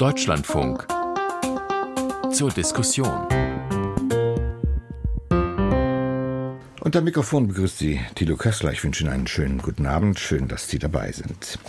[0.00, 0.86] Deutschlandfunk
[2.32, 3.28] zur Diskussion.
[6.90, 8.72] Unter Mikrofon begrüßt Sie Thilo Kössler.
[8.72, 10.18] Ich wünsche Ihnen einen schönen guten Abend.
[10.18, 11.60] Schön, dass Sie dabei sind.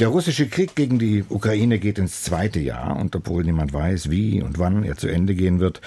[0.00, 4.42] Der russische Krieg gegen die Ukraine geht ins zweite Jahr und obwohl niemand weiß, wie
[4.42, 5.80] und wann er zu Ende gehen wird,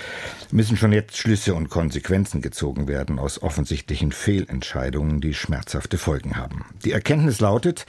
[0.52, 6.64] müssen schon jetzt Schlüsse und Konsequenzen gezogen werden aus offensichtlichen Fehlentscheidungen, die schmerzhafte Folgen haben.
[6.86, 7.86] Die Erkenntnis lautet,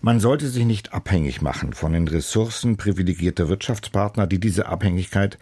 [0.00, 5.38] man sollte sich nicht abhängig machen von den Ressourcen privilegierter Wirtschaftspartner, die diese Abhängigkeit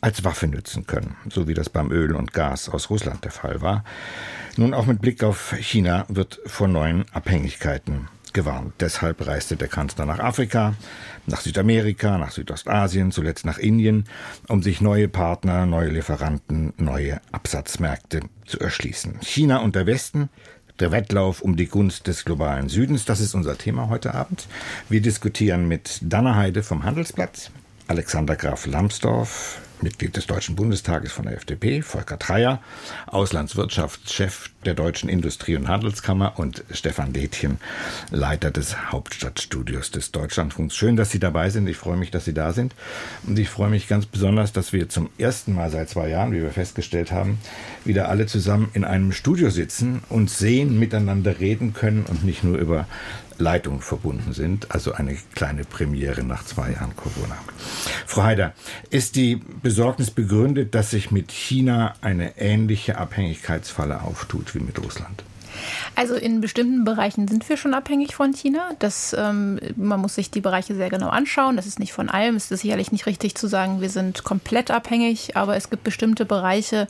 [0.00, 3.60] als Waffe nützen können, so wie das beim Öl und Gas aus Russland der Fall
[3.60, 3.84] war.
[4.56, 8.74] Nun auch mit Blick auf China wird vor neuen Abhängigkeiten gewarnt.
[8.80, 10.74] Deshalb reiste der Kanzler nach Afrika,
[11.26, 14.04] nach Südamerika, nach Südostasien, zuletzt nach Indien,
[14.48, 19.18] um sich neue Partner, neue Lieferanten, neue Absatzmärkte zu erschließen.
[19.22, 20.28] China und der Westen
[20.78, 24.46] der Wettlauf um die Gunst des globalen Südens, das ist unser Thema heute Abend.
[24.88, 27.50] Wir diskutieren mit Dana Heide vom Handelsblatt,
[27.86, 32.60] Alexander Graf Lambsdorff, Mitglied des Deutschen Bundestages von der FDP, Volker Treyer,
[33.06, 37.58] Auslandswirtschaftschef der Deutschen Industrie- und Handelskammer und Stefan Detjen,
[38.10, 40.76] Leiter des Hauptstadtstudios des Deutschlandfunks.
[40.76, 41.68] Schön, dass Sie dabei sind.
[41.68, 42.74] Ich freue mich, dass Sie da sind.
[43.26, 46.42] Und ich freue mich ganz besonders, dass wir zum ersten Mal seit zwei Jahren, wie
[46.42, 47.38] wir festgestellt haben,
[47.84, 52.58] wieder alle zusammen in einem Studio sitzen und sehen, miteinander reden können und nicht nur
[52.58, 52.86] über
[53.40, 54.70] Leitung verbunden sind.
[54.70, 57.36] Also eine kleine Premiere nach zwei Jahren Corona.
[58.06, 58.54] Frau Haider,
[58.90, 65.24] ist die Besorgnis begründet, dass sich mit China eine ähnliche Abhängigkeitsfalle auftut wie mit Russland?
[65.96, 68.70] Also in bestimmten Bereichen sind wir schon abhängig von China.
[68.78, 71.56] Das, ähm, man muss sich die Bereiche sehr genau anschauen.
[71.56, 72.36] Das ist nicht von allem.
[72.36, 76.24] Es ist sicherlich nicht richtig zu sagen, wir sind komplett abhängig, aber es gibt bestimmte
[76.24, 76.88] Bereiche,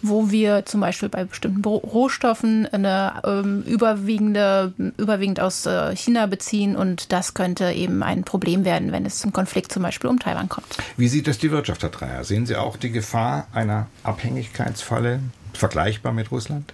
[0.00, 6.76] wo wir zum Beispiel bei bestimmten Rohstoffen eine ähm, überwiegende, überwiegend aus äh, China beziehen
[6.76, 10.48] und das könnte eben ein Problem werden, wenn es zum Konflikt zum Beispiel um Taiwan
[10.48, 10.66] kommt.
[10.96, 12.24] Wie sieht das die Wirtschaft, Herr Dreier?
[12.24, 15.20] Sehen Sie auch die Gefahr einer Abhängigkeitsfalle
[15.52, 16.72] vergleichbar mit Russland?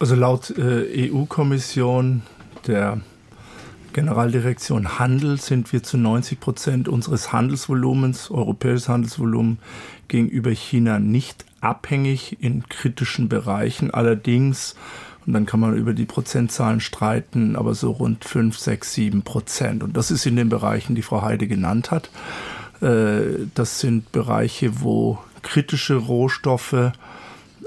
[0.00, 2.22] Also laut äh, EU-Kommission
[2.68, 3.00] der
[3.92, 9.58] Generaldirektion Handel sind wir zu 90 Prozent unseres Handelsvolumens, europäisches Handelsvolumen,
[10.06, 13.90] gegenüber China nicht abhängig in kritischen Bereichen.
[13.90, 14.76] Allerdings,
[15.26, 19.82] und dann kann man über die Prozentzahlen streiten, aber so rund 5, 6, 7 Prozent.
[19.82, 22.08] Und das ist in den Bereichen, die Frau Heide genannt hat.
[22.80, 26.92] Äh, das sind Bereiche, wo kritische Rohstoffe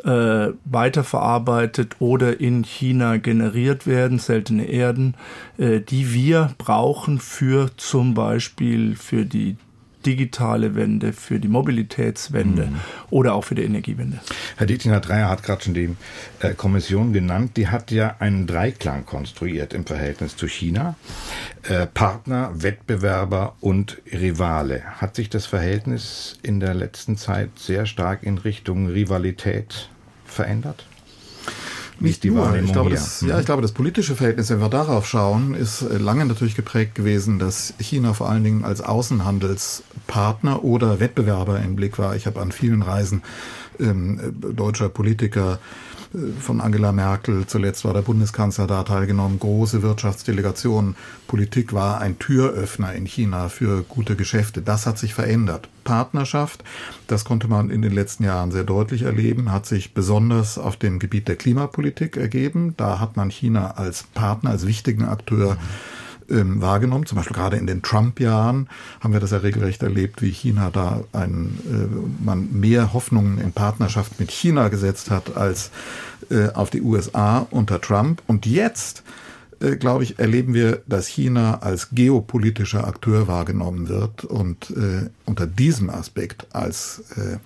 [0.04, 5.16] äh, weiterverarbeitet oder in China generiert werden, seltene Erden,
[5.58, 9.58] äh, die wir brauchen für zum Beispiel für die
[10.06, 12.80] digitale Wende, für die Mobilitätswende mhm.
[13.10, 14.20] oder auch für die Energiewende.
[14.58, 15.96] Herr Dietlinger Dreier hat gerade schon die
[16.40, 17.58] äh, Kommission genannt.
[17.58, 20.96] Die hat ja einen Dreiklang konstruiert im Verhältnis zu China.
[21.64, 24.84] Äh, Partner, Wettbewerber und Rivale.
[25.00, 29.90] Hat sich das Verhältnis in der letzten Zeit sehr stark in Richtung Rivalität
[30.26, 30.86] verändert?
[32.02, 32.56] Nicht nur.
[32.56, 35.98] Ich glaube, das, ja, ich glaube, das politische Verhältnis, wenn wir darauf schauen, ist äh,
[35.98, 42.00] lange natürlich geprägt gewesen, dass China vor allen Dingen als Außenhandelspartner oder Wettbewerber im Blick
[42.00, 42.16] war.
[42.16, 43.24] Ich habe an vielen Reisen
[43.80, 45.60] ähm, deutscher Politiker
[46.40, 50.96] von Angela Merkel, zuletzt war der Bundeskanzler da teilgenommen, große Wirtschaftsdelegationen.
[51.28, 54.62] Politik war ein Türöffner in China für gute Geschäfte.
[54.62, 55.70] Das hat sich verändert.
[55.84, 56.64] Partnerschaft,
[57.08, 61.00] das konnte man in den letzten Jahren sehr deutlich erleben, hat sich besonders auf dem
[61.00, 62.76] Gebiet der Klimapolitik ergeben.
[62.78, 67.06] Da hat man China als Partner, als wichtigen Akteur mhm ähm, wahrgenommen.
[67.06, 71.04] Zum Beispiel gerade in den Trump-Jahren haben wir das ja regelrecht erlebt, wie China da
[71.14, 75.72] ein, äh, man mehr Hoffnungen in Partnerschaft mit China gesetzt hat als
[76.30, 78.22] äh, auf die USA unter Trump.
[78.28, 79.04] Und jetzt
[79.62, 85.48] äh, glaube ich, erleben wir, dass China als geopolitischer Akteur wahrgenommen wird und äh, unter
[85.48, 87.38] diesem Aspekt als äh,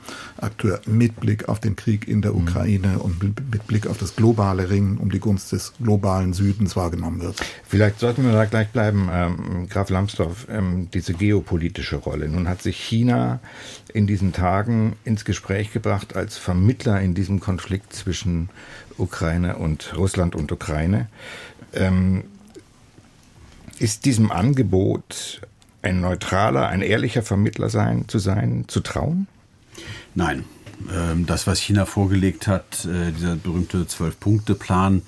[0.42, 2.48] Akteur mit Blick auf den Krieg in der mhm.
[2.48, 7.22] Ukraine und mit Blick auf das globale Ringen um die Gunst des globalen Südens wahrgenommen
[7.22, 7.36] wird.
[7.68, 12.29] Vielleicht sollten wir da gleich bleiben, ähm, Graf Lambsdorff, ähm, diese geopolitische Rolle.
[12.29, 13.40] Nun hat sich China
[13.94, 18.50] in diesen Tagen ins Gespräch gebracht als Vermittler in diesem Konflikt zwischen
[18.97, 21.08] Ukraine und Russland und Ukraine.
[21.75, 22.23] Ähm,
[23.79, 25.41] ist diesem Angebot
[25.81, 29.27] ein neutraler, ein ehrlicher Vermittler sein, zu sein, zu trauen?
[30.16, 30.45] Nein.
[30.93, 35.03] Ähm, das, was China vorgelegt hat, äh, dieser berühmte Zwölf-Punkte-Plan,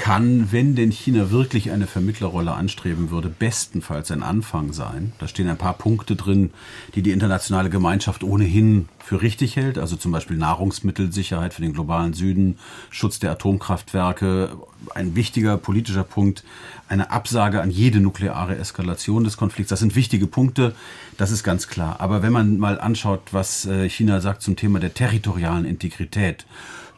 [0.00, 5.12] kann, wenn denn China wirklich eine Vermittlerrolle anstreben würde, bestenfalls ein Anfang sein.
[5.18, 6.52] Da stehen ein paar Punkte drin,
[6.94, 12.14] die die internationale Gemeinschaft ohnehin für richtig hält, also zum Beispiel Nahrungsmittelsicherheit für den globalen
[12.14, 12.58] Süden,
[12.88, 14.56] Schutz der Atomkraftwerke,
[14.94, 16.44] ein wichtiger politischer Punkt,
[16.88, 19.68] eine Absage an jede nukleare Eskalation des Konflikts.
[19.68, 20.74] Das sind wichtige Punkte,
[21.18, 21.96] das ist ganz klar.
[21.98, 26.46] Aber wenn man mal anschaut, was äh, China sagt zum Thema der territorialen Integrität,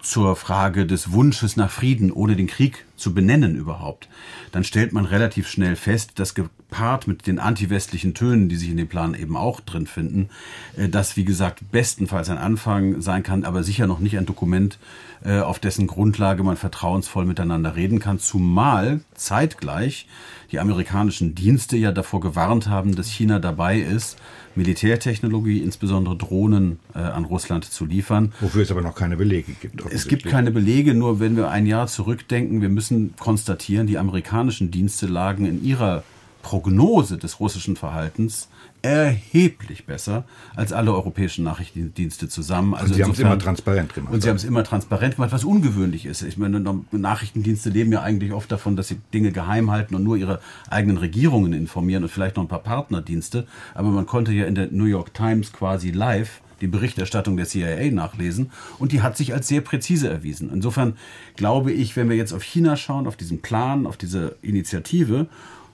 [0.03, 4.09] zur Frage des Wunsches nach Frieden, ohne den Krieg zu benennen überhaupt,
[4.51, 6.35] dann stellt man relativ schnell fest, dass
[6.73, 10.31] gepaart mit den antiwestlichen Tönen, die sich in dem Plan eben auch drin finden,
[10.77, 14.79] äh, das wie gesagt bestenfalls ein Anfang sein kann, aber sicher noch nicht ein Dokument,
[15.23, 20.09] äh, auf dessen Grundlage man vertrauensvoll miteinander reden kann, zumal zeitgleich
[20.51, 24.17] die amerikanischen Dienste ja davor gewarnt haben, dass China dabei ist,
[24.55, 28.33] Militärtechnologie, insbesondere Drohnen, äh, an Russland zu liefern.
[28.41, 29.83] Wofür es aber noch keine Belege gibt.
[29.91, 34.71] Es gibt keine Belege, nur wenn wir ein Jahr zurückdenken, wir müssen konstatieren, die amerikanischen
[34.71, 36.03] Dienste lagen in ihrer
[36.43, 38.49] Prognose des russischen Verhaltens
[38.83, 40.25] erheblich besser
[40.57, 42.75] als alle europäischen Nachrichtendienste zusammen.
[42.75, 44.13] Also und Sie haben es immer transparent gemacht.
[44.13, 46.23] Und Sie haben es immer transparent gemacht, was ungewöhnlich ist.
[46.23, 46.61] Ich meine,
[46.91, 50.99] Nachrichtendienste leben ja eigentlich oft davon, dass sie Dinge geheim halten und nur ihre eigenen
[50.99, 53.47] Regierungen informieren und vielleicht noch ein paar Partnerdienste.
[53.75, 57.91] Aber man konnte ja in der New York Times quasi live die Berichterstattung der CIA
[57.91, 60.51] nachlesen und die hat sich als sehr präzise erwiesen.
[60.53, 60.97] Insofern
[61.37, 65.27] glaube ich, wenn wir jetzt auf China schauen, auf diesen Plan, auf diese Initiative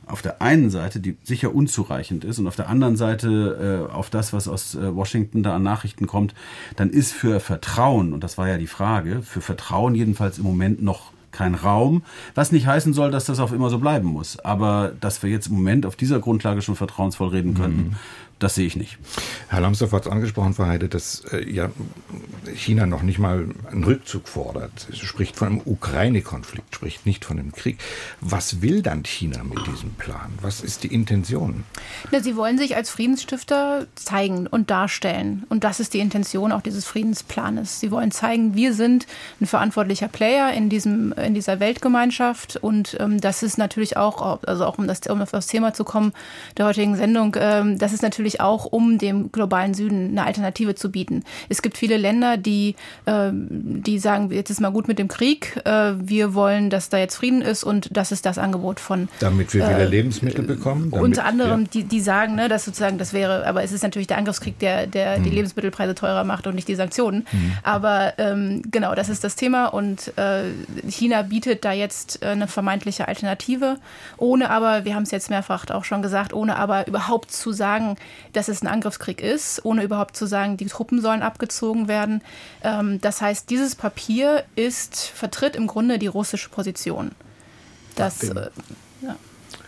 [0.09, 4.11] auf der einen Seite, die sicher unzureichend ist, und auf der anderen Seite äh, auf
[4.11, 6.35] das, was aus äh, Washington da an Nachrichten kommt,
[6.77, 10.83] dann ist für Vertrauen, und das war ja die Frage, für Vertrauen jedenfalls im Moment
[10.83, 12.03] noch kein Raum,
[12.35, 14.39] was nicht heißen soll, dass das auf immer so bleiben muss.
[14.41, 17.97] Aber dass wir jetzt im Moment auf dieser Grundlage schon vertrauensvoll reden könnten, mhm.
[18.39, 18.99] Das sehe ich nicht.
[19.49, 21.71] Herr Lambsdorff hat es angesprochen, Frau Heide, dass äh, ja,
[22.55, 24.89] China noch nicht mal einen Rückzug fordert.
[24.91, 27.79] Es spricht von einem Ukraine-Konflikt, spricht nicht von einem Krieg.
[28.21, 30.33] Was will dann China mit diesem Plan?
[30.41, 31.65] Was ist die Intention?
[32.13, 35.45] Na, sie wollen sich als Friedensstifter zeigen und darstellen.
[35.49, 37.81] Und das ist die Intention auch dieses Friedensplanes.
[37.81, 39.07] Sie wollen zeigen, wir sind
[39.41, 42.57] ein verantwortlicher Player in, diesem, in dieser Weltgemeinschaft.
[42.57, 45.83] Und ähm, das ist natürlich auch, also auch um, das, um auf das Thema zu
[45.85, 46.13] kommen
[46.57, 50.75] der heutigen Sendung, ähm, das ist natürlich natürlich auch, um dem globalen Süden eine Alternative
[50.75, 51.25] zu bieten.
[51.49, 52.75] Es gibt viele Länder, die,
[53.07, 56.99] äh, die sagen, jetzt ist mal gut mit dem Krieg, äh, wir wollen, dass da
[56.99, 59.09] jetzt Frieden ist und das ist das Angebot von.
[59.21, 60.91] Damit wir wieder äh, Lebensmittel bekommen?
[60.91, 61.69] Damit, unter anderem, ja.
[61.73, 64.87] die, die sagen, ne, dass sozusagen das wäre, aber es ist natürlich der Angriffskrieg, der,
[64.87, 65.25] der hm.
[65.25, 67.27] die Lebensmittelpreise teurer macht und nicht die Sanktionen.
[67.31, 67.53] Hm.
[67.63, 70.45] Aber ähm, genau, das ist das Thema und äh,
[70.89, 73.79] China bietet da jetzt äh, eine vermeintliche Alternative,
[74.17, 77.97] ohne aber, wir haben es jetzt mehrfach auch schon gesagt, ohne aber überhaupt zu sagen,
[78.33, 82.23] dass es ein Angriffskrieg ist, ohne überhaupt zu sagen, die Truppen sollen abgezogen werden.
[82.63, 87.13] Ähm, das heißt, dieses Papier ist, vertritt im Grunde die russische Position.
[87.95, 88.51] Das, dem, äh,
[89.03, 89.17] ja.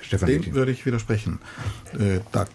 [0.00, 1.40] Stefan, dem würde ich widersprechen.
[1.98, 2.46] Äh, da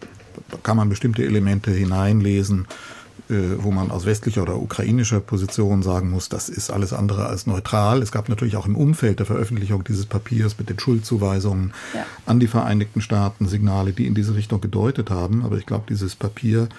[0.63, 2.94] kann man bestimmte Elemente hineinlesen, äh,
[3.29, 8.01] wo man aus westlicher oder ukrainischer Position sagen muss, das ist alles andere als neutral.
[8.01, 12.05] Es gab natürlich auch im Umfeld der Veröffentlichung dieses Papiers mit den Schuldzuweisungen ja.
[12.25, 15.43] an die Vereinigten Staaten Signale, die in diese Richtung gedeutet haben.
[15.43, 16.69] Aber ich glaube, dieses Papier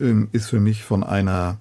[0.00, 1.56] ähm, ist für mich von einer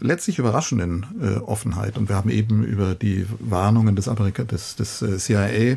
[0.00, 1.96] letztlich überraschenden äh, Offenheit.
[1.98, 5.76] Und wir haben eben über die Warnungen des, Amerika des, des äh, CIA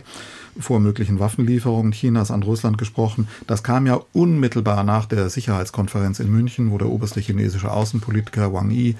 [0.60, 3.28] vor möglichen Waffenlieferungen Chinas an Russland gesprochen.
[3.48, 8.72] Das kam ja unmittelbar nach der Sicherheitskonferenz in München, wo der oberste chinesische Außenpolitiker Wang
[8.72, 8.96] Yi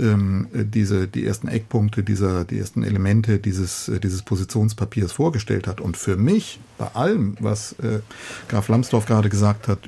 [0.00, 5.80] ähm, diese, die ersten Eckpunkte, dieser, die ersten Elemente dieses, äh, dieses Positionspapiers vorgestellt hat.
[5.80, 8.00] Und für mich, bei allem, was äh,
[8.48, 9.80] Graf Lambsdorff gerade gesagt hat,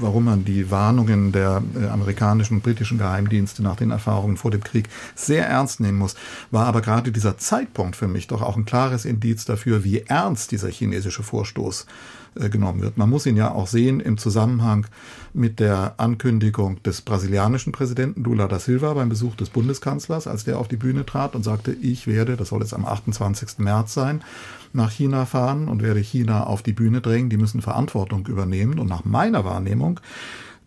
[0.00, 4.64] warum man die Warnungen der äh, amerikanischen und britischen Geheimdienste nach den Erfahrungen vor dem
[4.64, 6.16] Krieg sehr ernst nehmen muss,
[6.50, 10.50] war aber gerade dieser Zeitpunkt für mich doch auch ein klares Indiz dafür, wie ernst
[10.52, 11.86] dieser chinesische Vorstoß
[12.34, 12.96] genommen wird.
[12.96, 14.86] Man muss ihn ja auch sehen im Zusammenhang
[15.34, 20.58] mit der Ankündigung des brasilianischen Präsidenten Lula da Silva beim Besuch des Bundeskanzlers, als der
[20.58, 23.58] auf die Bühne trat und sagte, ich werde, das soll jetzt am 28.
[23.58, 24.22] März sein,
[24.72, 28.78] nach China fahren und werde China auf die Bühne drängen, die müssen Verantwortung übernehmen.
[28.78, 30.00] Und nach meiner Wahrnehmung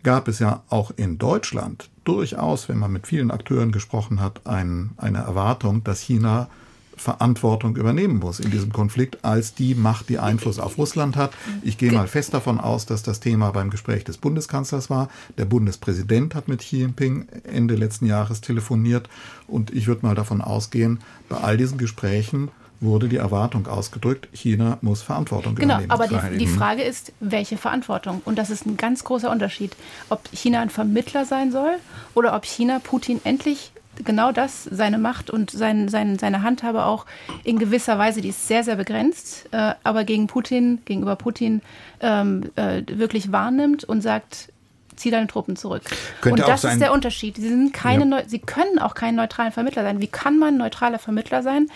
[0.02, 4.90] gab es ja auch in Deutschland durchaus, wenn man mit vielen Akteuren gesprochen hat, ein,
[4.96, 6.48] eine Erwartung, dass China
[6.96, 11.32] Verantwortung übernehmen muss in diesem Konflikt als die Macht, die Einfluss auf Russland hat.
[11.62, 15.08] Ich gehe mal fest davon aus, dass das Thema beim Gespräch des Bundeskanzlers war.
[15.36, 19.08] Der Bundespräsident hat mit Xi Jinping Ende letzten Jahres telefoniert
[19.46, 22.50] und ich würde mal davon ausgehen, bei all diesen Gesprächen
[22.80, 25.88] wurde die Erwartung ausgedrückt, China muss Verantwortung genau, übernehmen.
[25.88, 28.20] Genau, aber die, die, Frage ist, welche Verantwortung?
[28.24, 29.76] Und das ist ein ganz großer Unterschied.
[30.08, 31.76] Ob China ein Vermittler sein soll
[32.14, 33.72] oder ob China Putin endlich
[34.04, 37.06] genau das, seine Macht und sein, sein, seine Handhabe auch
[37.44, 41.62] in gewisser Weise, die ist sehr, sehr begrenzt, äh, aber gegen Putin, gegenüber Putin
[42.00, 44.52] ähm, äh, wirklich wahrnimmt und sagt,
[44.96, 45.82] zieh deine Truppen zurück.
[46.20, 47.36] Könnte und das ist der Unterschied.
[47.36, 48.22] Sie, sind keine ja.
[48.26, 50.00] sie können auch kein neutraler Vermittler sein.
[50.00, 51.68] Wie kann man neutraler Vermittler sein,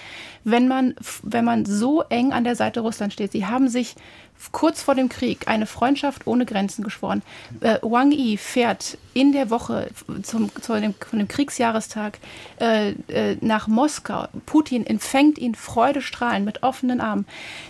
[0.45, 3.33] wenn man, wenn man so eng an der Seite Russlands steht?
[3.33, 3.95] Sie haben sich
[4.53, 7.23] kurz vor dem Krieg eine Freundschaft ohne Grenzen geschworen.
[7.61, 9.91] Äh, Wang Yi fährt in der Woche
[10.23, 12.19] zum, zu dem, von dem Kriegsjahrestag
[12.61, 14.27] äh, äh, nach Moskau.
[14.47, 17.27] Putin empfängt ihn freudestrahlend mit offenen Armen.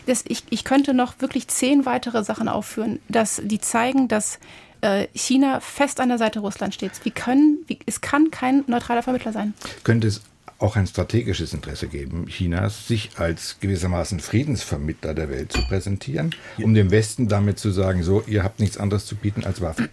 [0.07, 4.39] Das, ich, ich könnte noch wirklich zehn weitere Sachen aufführen, dass, die zeigen, dass
[4.81, 6.93] äh, China fest an der Seite Russlands steht.
[7.05, 9.55] Wie können, wie, es kann kein neutraler Vermittler sein.
[9.85, 10.23] Könnte es
[10.61, 16.75] auch ein strategisches Interesse geben, Chinas, sich als gewissermaßen Friedensvermittler der Welt zu präsentieren, um
[16.75, 19.89] dem Westen damit zu sagen, so, ihr habt nichts anderes zu bieten als Waffen.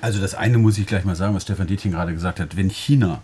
[0.00, 2.56] Also das eine muss ich gleich mal sagen, was Stefan Dietchen gerade gesagt hat.
[2.56, 3.20] Wenn China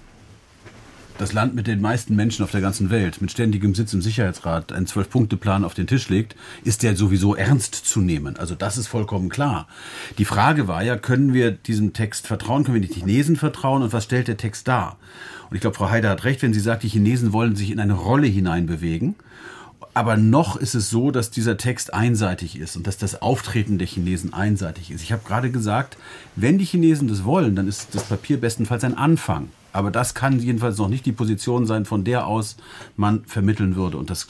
[1.19, 4.73] das Land mit den meisten Menschen auf der ganzen Welt mit ständigem Sitz im Sicherheitsrat
[4.73, 8.37] einen Zwölf-Punkte-Plan auf den Tisch legt, ist der sowieso ernst zu nehmen.
[8.37, 9.69] Also das ist vollkommen klar.
[10.19, 13.93] Die Frage war ja, können wir diesem Text vertrauen, können wir den Chinesen vertrauen und
[13.93, 14.99] was stellt der Text dar?
[15.51, 17.81] Und ich glaube, Frau Heider hat recht, wenn sie sagt, die Chinesen wollen sich in
[17.81, 19.15] eine Rolle hineinbewegen.
[19.97, 23.87] Aber noch ist es so, dass dieser Text einseitig ist und dass das Auftreten der
[23.87, 25.03] Chinesen einseitig ist.
[25.03, 25.97] Ich habe gerade gesagt,
[26.35, 29.51] wenn die Chinesen das wollen, dann ist das Papier bestenfalls ein Anfang.
[29.75, 32.57] Aber das kann jedenfalls noch nicht die Position sein, von der aus
[32.97, 33.99] man vermitteln würde.
[33.99, 34.29] Und das,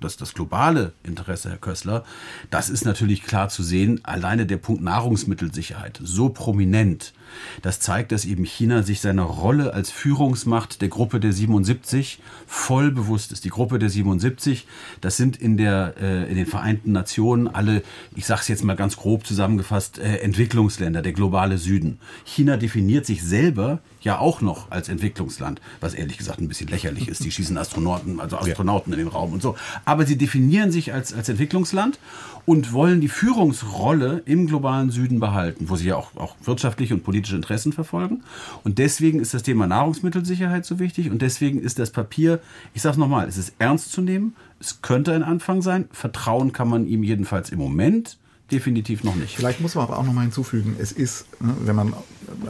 [0.00, 2.02] das, das globale Interesse, Herr Kössler,
[2.50, 4.00] das ist natürlich klar zu sehen.
[4.04, 7.12] Alleine der Punkt Nahrungsmittelsicherheit, so prominent,
[7.60, 12.90] das zeigt, dass eben China sich seiner Rolle als Führungsmacht der Gruppe der 77 voll
[12.90, 13.44] bewusst ist.
[13.44, 14.66] Die Gruppe der 77,
[15.02, 17.82] das sind in, der, äh, in den Vereinten Nationen alle,
[18.14, 21.98] ich sage es jetzt mal ganz grob zusammengefasst, äh, Entwicklungsländer, der globale Süden.
[22.24, 27.08] China definiert sich selber ja auch noch als Entwicklungsland, was ehrlich gesagt ein bisschen lächerlich
[27.08, 27.24] ist.
[27.24, 29.56] Die schießen Astronauten, also Astronauten in den Raum und so.
[29.84, 31.98] Aber sie definieren sich als, als Entwicklungsland
[32.46, 37.02] und wollen die Führungsrolle im globalen Süden behalten, wo sie ja auch, auch wirtschaftliche und
[37.02, 38.22] politische Interessen verfolgen.
[38.62, 42.38] Und deswegen ist das Thema Nahrungsmittelsicherheit so wichtig und deswegen ist das Papier,
[42.74, 46.52] ich sage es nochmal, es ist ernst zu nehmen, es könnte ein Anfang sein, Vertrauen
[46.52, 48.18] kann man ihm jedenfalls im Moment
[48.50, 49.36] definitiv noch nicht.
[49.36, 51.94] Vielleicht muss man aber auch noch mal hinzufügen, es ist, ne, wenn man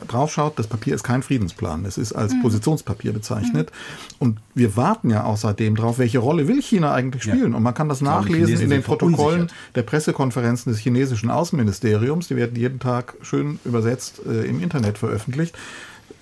[0.09, 1.85] drauf schaut, das Papier ist kein Friedensplan.
[1.85, 2.43] Es ist als mhm.
[2.43, 3.71] Positionspapier bezeichnet.
[3.71, 4.17] Mhm.
[4.19, 7.53] Und wir warten ja auch seitdem drauf, welche Rolle will China eigentlich spielen.
[7.53, 7.57] Ja.
[7.57, 12.29] Und man kann das nachlesen in den Protokollen der Pressekonferenzen des chinesischen Außenministeriums.
[12.29, 15.57] Die werden jeden Tag schön übersetzt äh, im Internet veröffentlicht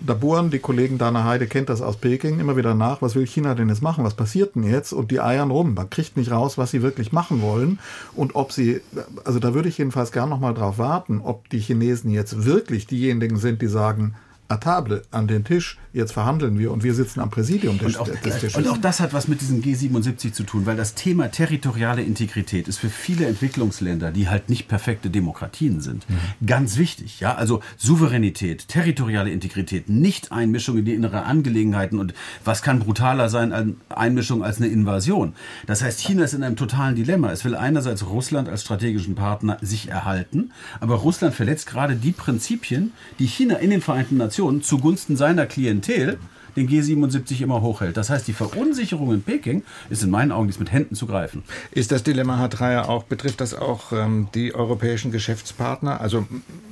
[0.01, 3.27] da bohren die Kollegen Dana Heide, kennt das aus Peking, immer wieder nach, was will
[3.27, 4.93] China denn jetzt machen, was passiert denn jetzt?
[4.93, 5.75] Und die eiern rum.
[5.75, 7.79] Man kriegt nicht raus, was sie wirklich machen wollen
[8.15, 8.81] und ob sie,
[9.25, 12.87] also da würde ich jedenfalls gern noch mal drauf warten, ob die Chinesen jetzt wirklich
[12.87, 14.15] diejenigen sind, die sagen,
[14.49, 18.01] à table, an den Tisch, jetzt verhandeln wir und wir sitzen am Präsidium des, und
[18.01, 18.57] auch, des Tisches.
[18.57, 22.69] Und auch das hat was mit diesem G77 zu tun, weil das Thema territoriale Integrität
[22.69, 26.47] ist für viele Entwicklungsländer, die halt nicht perfekte Demokratien sind, mhm.
[26.47, 27.21] ganz wichtig.
[27.21, 32.13] Ja, also Souveränität, territoriale Integrität, Nicht-Einmischung in die innere Angelegenheiten und
[32.45, 35.35] was kann brutaler sein als Einmischung als eine Invasion.
[35.67, 37.33] Das heißt, China ist in einem totalen Dilemma.
[37.33, 42.93] Es will einerseits Russland als strategischen Partner sich erhalten, aber Russland verletzt gerade die Prinzipien,
[43.19, 46.19] die China in den Vereinten Nationen Administration zugunsten seiner Klientel
[46.57, 47.97] den G77 immer hochhält.
[47.97, 51.43] Das heißt, die Verunsicherung in Peking ist in meinen Augen mit Händen zu greifen.
[51.71, 56.01] Ist das Dilemma Herr Dreier auch, betrifft das auch ähm, die europäischen Geschäftspartner?
[56.01, 56.27] Also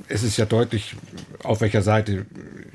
[0.07, 0.95] es ist ja deutlich,
[1.43, 2.25] auf welcher Seite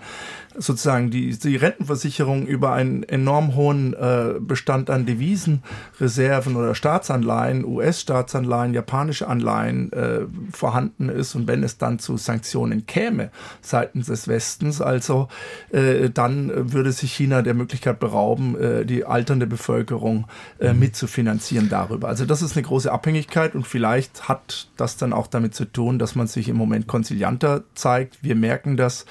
[0.56, 8.74] sozusagen die, die Rentenversicherung über einen enorm hohen äh, Bestand an Devisenreserven oder Staatsanleihen, US-Staatsanleihen,
[8.74, 10.20] japanische Anleihen äh,
[10.52, 11.34] vorhanden ist.
[11.34, 13.30] Und wenn es dann zu Sanktionen käme
[13.60, 15.28] seitens des Westens, also
[15.70, 20.26] äh, dann würde sich China der Möglichkeit berauben, äh, die alternde Bevölkerung
[20.58, 20.80] äh, mhm.
[20.80, 22.08] mitzufinanzieren darüber.
[22.08, 25.98] Also das ist eine große Abhängigkeit und vielleicht hat das dann auch damit zu tun,
[26.00, 28.18] dass man sich im Moment konzilianter zeigt.
[28.22, 29.06] Wir merken das.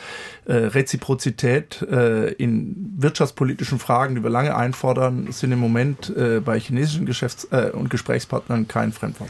[0.46, 6.40] Äh, Reziprozität Komplexität äh, in wirtschaftspolitischen Fragen, die wir lange einfordern, sind im Moment äh,
[6.40, 9.30] bei chinesischen Geschäfts- äh, und Gesprächspartnern kein Fremdwort.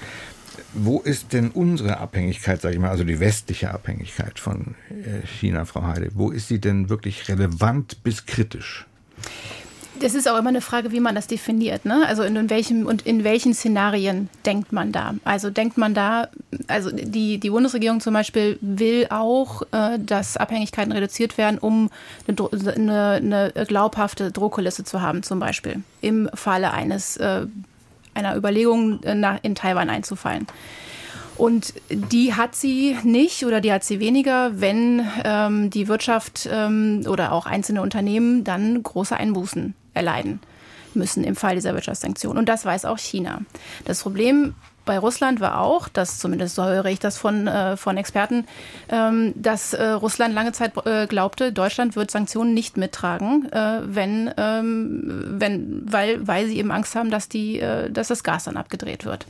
[0.73, 5.65] Wo ist denn unsere Abhängigkeit, sage ich mal, also die westliche Abhängigkeit von äh, China,
[5.65, 8.85] Frau Heide, wo ist sie denn wirklich relevant bis kritisch?
[9.99, 11.85] Das ist auch immer eine Frage, wie man das definiert.
[11.85, 12.05] Ne?
[12.07, 15.15] Also in, in, welchem und in welchen Szenarien denkt man da?
[15.23, 16.29] Also denkt man da,
[16.67, 21.89] also die, die Bundesregierung zum Beispiel will auch, äh, dass Abhängigkeiten reduziert werden, um
[22.27, 27.45] eine, eine, eine glaubhafte Drohkulisse zu haben, zum Beispiel im Falle eines äh,
[28.13, 30.47] einer Überlegung, äh, nach, in Taiwan einzufallen.
[31.37, 37.03] Und die hat sie nicht oder die hat sie weniger, wenn ähm, die Wirtschaft ähm,
[37.07, 40.39] oder auch einzelne Unternehmen dann große Einbußen erleiden
[40.93, 42.39] müssen im Fall dieser Wirtschaftssanktionen.
[42.39, 43.41] Und das weiß auch China.
[43.85, 44.55] Das Problem
[44.89, 48.47] bei Russland war auch, dass zumindest so höre ich das von, äh, von Experten,
[48.89, 54.33] ähm, dass äh, Russland lange Zeit äh, glaubte, Deutschland wird Sanktionen nicht mittragen, äh, wenn,
[54.35, 58.57] ähm, wenn, weil, weil sie eben Angst haben, dass, die, äh, dass das Gas dann
[58.57, 59.27] abgedreht wird.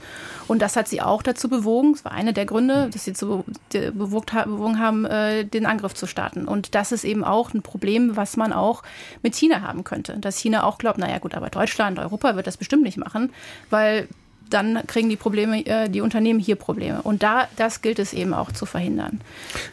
[0.47, 3.43] Und das hat sie auch dazu bewogen, es war einer der Gründe, dass sie zu,
[3.73, 6.47] bewogt, bewogen haben, äh, den Angriff zu starten.
[6.47, 8.81] Und das ist eben auch ein Problem, was man auch
[9.23, 10.19] mit China haben könnte.
[10.19, 13.33] Dass China auch glaubt, naja gut, aber Deutschland, Europa wird das bestimmt nicht machen,
[13.69, 14.07] weil
[14.49, 17.01] dann kriegen die Probleme, äh, die Unternehmen hier Probleme.
[17.01, 19.21] Und da, das gilt es eben auch zu verhindern.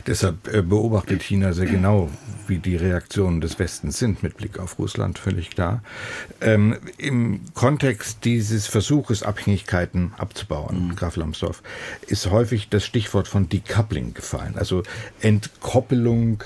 [0.06, 2.10] Deshalb äh, beobachtet China sehr genau,
[2.46, 5.82] wie die Reaktionen des Westens sind mit Blick auf Russland, völlig klar.
[6.40, 10.96] Ähm, Im Kontext dieses Versuches, Abhängigkeiten abzubauen, mhm.
[10.96, 11.62] Graf Lambsdorff,
[12.06, 14.82] ist häufig das Stichwort von Decoupling gefallen, also
[15.20, 16.42] Entkoppelung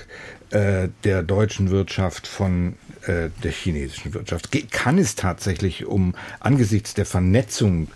[0.51, 2.75] äh, der deutschen Wirtschaft von
[3.07, 4.49] äh, der chinesischen Wirtschaft.
[4.71, 7.87] Kann es tatsächlich um angesichts der Vernetzung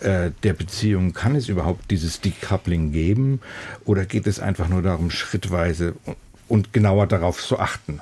[0.00, 3.40] äh, der Beziehungen, kann es überhaupt dieses Decoupling geben
[3.84, 5.94] oder geht es einfach nur darum, schrittweise
[6.48, 8.00] und genauer darauf zu achten?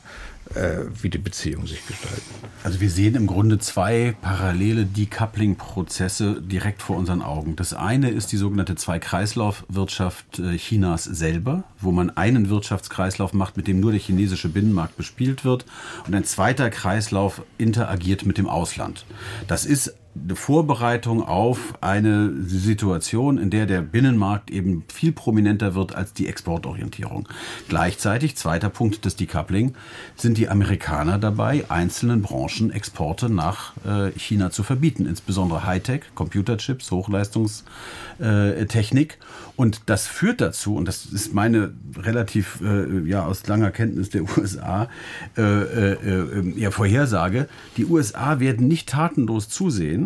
[0.55, 2.23] Äh, wie die Beziehungen sich gestalten.
[2.63, 7.57] Also wir sehen im Grunde zwei parallele Decoupling-Prozesse direkt vor unseren Augen.
[7.57, 13.67] Das eine ist die sogenannte Zwei-Kreislauf-Wirtschaft äh, Chinas selber, wo man einen Wirtschaftskreislauf macht, mit
[13.67, 15.67] dem nur der chinesische Binnenmarkt bespielt wird
[16.07, 19.05] und ein zweiter Kreislauf interagiert mit dem Ausland.
[19.49, 25.95] Das ist eine Vorbereitung auf eine Situation, in der der Binnenmarkt eben viel prominenter wird
[25.95, 27.29] als die Exportorientierung.
[27.69, 29.75] Gleichzeitig, zweiter Punkt des Decoupling,
[30.17, 36.91] sind die Amerikaner dabei, einzelnen Branchen Exporte nach äh, China zu verbieten, insbesondere Hightech, Computerchips,
[36.91, 39.19] Hochleistungstechnik.
[39.57, 44.23] Und das führt dazu, und das ist meine relativ äh, ja aus langer Kenntnis der
[44.39, 44.89] USA
[45.37, 50.06] äh, äh, äh, ja, Vorhersage, die USA werden nicht tatenlos zusehen,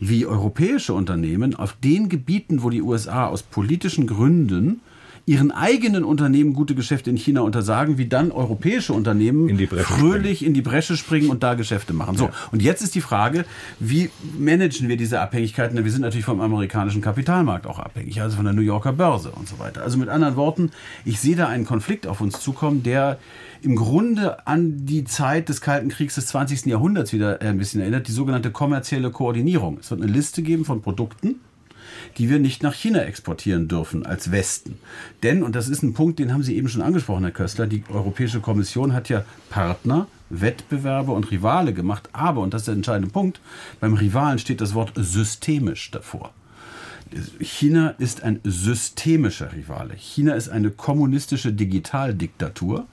[0.00, 4.80] wie europäische Unternehmen auf den Gebieten, wo die USA aus politischen Gründen
[5.28, 10.48] ihren eigenen Unternehmen gute Geschäfte in China untersagen, wie dann europäische Unternehmen in fröhlich springen.
[10.50, 12.16] in die Bresche springen und da Geschäfte machen.
[12.16, 12.32] So, ja.
[12.52, 13.44] und jetzt ist die Frage,
[13.80, 15.82] wie managen wir diese Abhängigkeiten?
[15.84, 19.48] Wir sind natürlich vom amerikanischen Kapitalmarkt auch abhängig, also von der New Yorker Börse und
[19.48, 19.82] so weiter.
[19.82, 20.70] Also mit anderen Worten,
[21.04, 23.18] ich sehe da einen Konflikt auf uns zukommen, der
[23.62, 26.66] im Grunde an die Zeit des Kalten Kriegs des 20.
[26.66, 29.78] Jahrhunderts wieder ein bisschen erinnert, die sogenannte kommerzielle Koordinierung.
[29.80, 31.36] Es wird eine Liste geben von Produkten,
[32.18, 34.78] die wir nicht nach China exportieren dürfen als Westen.
[35.22, 37.84] Denn, und das ist ein Punkt, den haben Sie eben schon angesprochen, Herr Köstler, die
[37.88, 42.08] Europäische Kommission hat ja Partner, Wettbewerber und Rivale gemacht.
[42.12, 43.40] Aber, und das ist der entscheidende Punkt,
[43.80, 46.32] beim Rivalen steht das Wort systemisch davor.
[47.40, 49.94] China ist ein systemischer Rivale.
[49.94, 52.86] China ist eine kommunistische Digitaldiktatur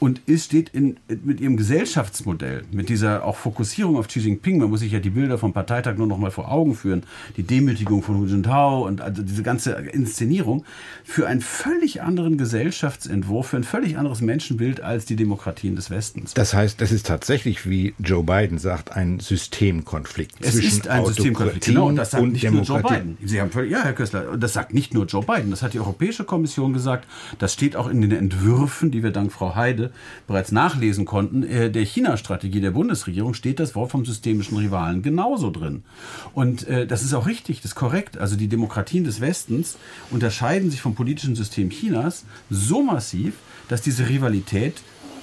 [0.00, 4.70] und ist, steht in, mit ihrem Gesellschaftsmodell, mit dieser auch Fokussierung auf Xi Jinping, man
[4.70, 7.02] muss sich ja die Bilder vom Parteitag nur noch mal vor Augen führen,
[7.36, 10.64] die Demütigung von Hu Jintao und also diese ganze Inszenierung,
[11.04, 16.32] für einen völlig anderen Gesellschaftsentwurf, für ein völlig anderes Menschenbild als die Demokratien des Westens.
[16.32, 21.04] Das heißt, das ist tatsächlich, wie Joe Biden sagt, ein Systemkonflikt es zwischen ist ein
[21.04, 21.66] Systemkonflikt.
[21.66, 22.82] Genau, und das sagt und nicht Demokratie.
[22.82, 23.18] nur Joe Biden.
[23.22, 25.78] Sie haben völlig, ja, Herr Köstler, das sagt nicht nur Joe Biden, das hat die
[25.78, 27.06] Europäische Kommission gesagt,
[27.38, 29.89] das steht auch in den Entwürfen, die wir dank Frau Heide
[30.26, 35.50] bereits nachlesen konnten, äh, der China-Strategie der Bundesregierung steht das Wort vom systemischen Rivalen genauso
[35.50, 35.82] drin.
[36.34, 38.18] Und äh, das ist auch richtig, das ist korrekt.
[38.18, 39.76] Also die Demokratien des Westens
[40.10, 43.34] unterscheiden sich vom politischen System Chinas so massiv,
[43.68, 44.74] dass diese Rivalität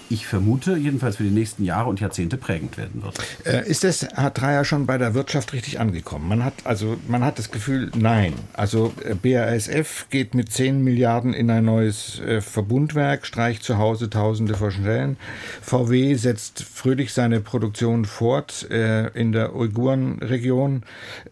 [0.10, 3.18] ich vermute, jedenfalls für die nächsten Jahre und Jahrzehnte prägend werden wird.
[3.46, 6.28] Äh, ist das, Herr Dreier, schon bei der Wirtschaft richtig angekommen?
[6.28, 8.34] Man hat also, man hat das Gefühl, nein.
[8.54, 14.10] Also äh, BASF geht mit 10 Milliarden in ein neues äh, Verbundwerk, streicht zu Hause
[14.10, 15.18] Tausende von Stellen.
[15.62, 20.84] VW setzt fröhlich seine Produktion fort äh, in der Uiguren-Region.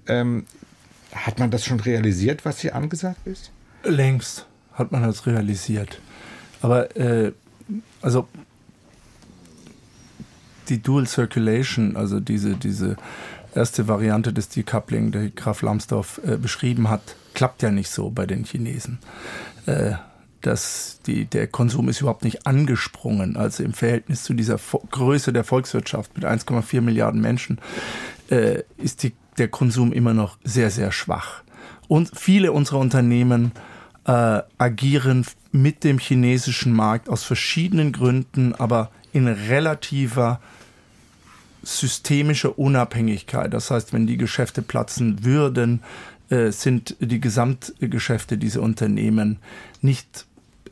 [0.08, 0.46] Ähm,
[1.14, 3.52] hat man das schon realisiert, was hier angesagt ist?
[3.84, 6.00] Längst hat man das realisiert.
[6.62, 7.32] Aber äh,
[8.02, 8.28] also
[10.70, 12.98] die Dual Circulation, also diese, diese
[13.54, 18.26] erste Variante des Decoupling, die Graf Lambsdorff äh, beschrieben hat, klappt ja nicht so bei
[18.26, 19.00] den Chinesen.
[19.66, 19.94] Äh,
[20.46, 23.36] dass die, der Konsum ist überhaupt nicht angesprungen.
[23.36, 27.60] Also im Verhältnis zu dieser Vo Größe der Volkswirtschaft mit 1,4 Milliarden Menschen
[28.30, 31.42] äh, ist die, der Konsum immer noch sehr, sehr schwach.
[31.88, 33.54] Und viele unserer Unternehmen
[34.06, 40.42] äh, agieren mit dem chinesischen Markt aus verschiedenen Gründen, aber in relativer
[41.64, 43.54] systemischer Unabhängigkeit.
[43.54, 45.82] Das heißt, wenn die Geschäfte platzen würden,
[46.30, 49.40] äh, sind die Gesamtgeschäfte dieser Unternehmen
[49.82, 50.26] nicht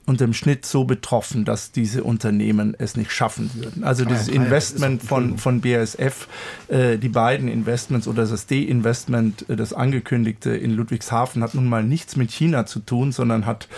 [0.06, 3.86] unter dem Schnitt so betroffen, dass diese Unternehmen es nicht schaffen würden.
[3.86, 6.28] Also dieses ah, Investment von, von BASF,
[6.68, 11.84] äh, die beiden Investments oder das D-Investment, äh, das angekündigte in Ludwigshafen, hat nun mal
[11.84, 13.70] nichts mit China zu tun, sondern hat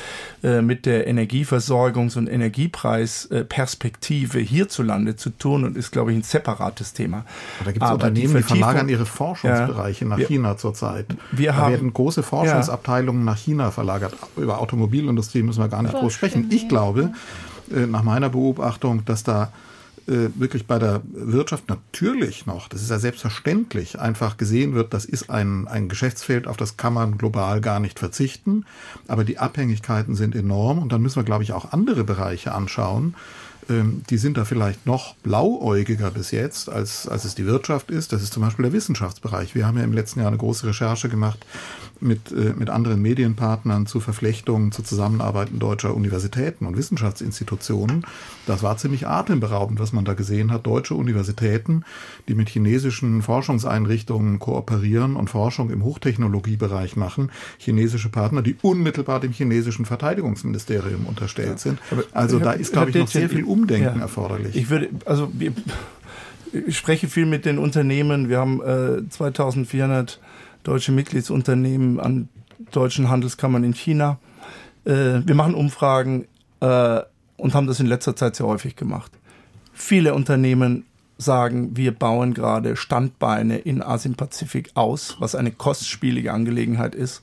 [0.42, 6.94] äh, mit der Energieversorgungs- und Energiepreisperspektive hierzulande zu tun und ist, glaube ich, ein separates
[6.94, 7.24] Thema.
[7.64, 11.06] Da gibt es Unternehmen, die, die verlagern ihre Forschungsbereiche ja, nach wir, China zurzeit.
[11.32, 14.16] Wir da haben, werden große Forschungsabteilungen ja, nach China verlagert.
[14.38, 16.48] Über Automobilindustrie müssen wir gar nicht groß sprechen.
[16.50, 17.14] Ich glaube,
[17.74, 19.52] äh, nach meiner Beobachtung, dass da
[20.08, 25.06] äh, wirklich bei der Wirtschaft natürlich noch, das ist ja selbstverständlich, einfach gesehen wird, das
[25.06, 28.66] ist ein, ein Geschäftsfeld, auf das kann man global gar nicht verzichten.
[29.08, 33.16] Aber die Abhängigkeiten sind enorm und dann müssen wir, glaube ich, auch andere Bereiche anschauen
[33.70, 38.14] ähm, die sind da vielleicht noch blauäugiger bis jetzt, als, als es die Wirtschaft ist.
[38.14, 39.56] Das ist zum Beispiel der Wissenschaftsbereich.
[39.56, 41.46] Wir haben ja im letzten Jahr eine große Recherche gemacht
[42.02, 48.06] mit, äh, mit anderen Medienpartnern zu Verflechtungen, zu Zusammenarbeiten deutscher Universitäten und Wissenschaftsinstitutionen.
[48.46, 50.66] Das war ziemlich atemberaubend, was man da gesehen hat.
[50.66, 51.84] Deutsche Universitäten,
[52.28, 57.32] die mit chinesischen Forschungseinrichtungen kooperieren und Forschung im Hochtechnologiebereich machen.
[57.58, 61.80] Chinesische Partner, die unmittelbar dem chinesischen Verteidigungsministerium unterstellt sind.
[62.12, 64.02] Also da ist, glaube ich, noch sehr viel Umdenken ja.
[64.02, 64.56] erforderlich.
[64.56, 65.32] Ich würde, also
[66.68, 68.30] ich spreche viel mit den Unternehmen.
[68.30, 70.20] Wir haben äh, 2400
[70.66, 72.28] deutsche Mitgliedsunternehmen an
[72.72, 74.18] deutschen Handelskammern in China.
[74.84, 76.28] Äh, wir machen Umfragen
[76.60, 77.00] äh,
[77.38, 79.12] und haben das in letzter Zeit sehr häufig gemacht.
[79.74, 80.86] Viele Unternehmen
[81.18, 87.22] sagen, wir bauen gerade Standbeine in Asien-Pazifik aus, was eine kostspielige Angelegenheit ist,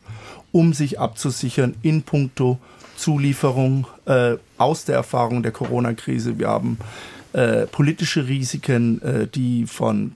[0.51, 2.59] um sich abzusichern in puncto
[2.97, 6.39] Zulieferung äh, aus der Erfahrung der Corona-Krise.
[6.39, 6.79] Wir haben
[7.33, 10.13] äh, politische Risiken, äh, die von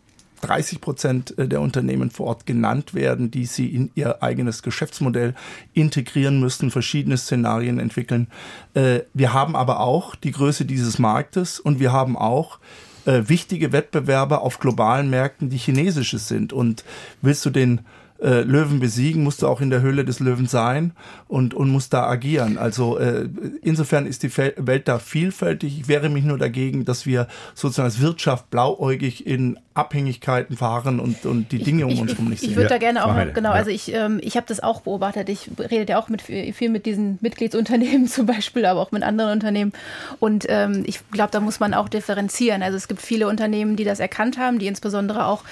[0.46, 5.34] 30 Prozent der Unternehmen vor Ort genannt werden, die sie in ihr eigenes Geschäftsmodell
[5.74, 8.28] integrieren müssen, verschiedene Szenarien entwickeln.
[8.74, 12.58] Äh, wir haben aber auch die Größe dieses Marktes und wir haben auch
[13.06, 16.52] äh, wichtige Wettbewerber auf globalen Märkten, die chinesische sind.
[16.52, 16.84] Und
[17.22, 17.80] willst du den
[18.20, 20.92] äh, Löwen besiegen, musst du auch in der Höhle des Löwen sein
[21.28, 22.58] und, und musst da agieren.
[22.58, 23.28] Also äh,
[23.62, 25.80] insofern ist die Welt da vielfältig.
[25.80, 31.26] Ich wehre mich nur dagegen, dass wir sozusagen als Wirtschaft blauäugig in Abhängigkeiten fahren und,
[31.26, 32.50] und die Dinge ich, um uns herum nicht sehen.
[32.50, 33.54] Ich würde da gerne auch noch, genau, ja.
[33.54, 35.28] also ich, ähm, ich habe das auch beobachtet.
[35.28, 39.32] Ich rede ja auch mit, viel mit diesen Mitgliedsunternehmen zum Beispiel, aber auch mit anderen
[39.32, 39.72] Unternehmen.
[40.18, 42.62] Und ähm, ich glaube, da muss man auch differenzieren.
[42.62, 45.44] Also es gibt viele Unternehmen, die das erkannt haben, die insbesondere auch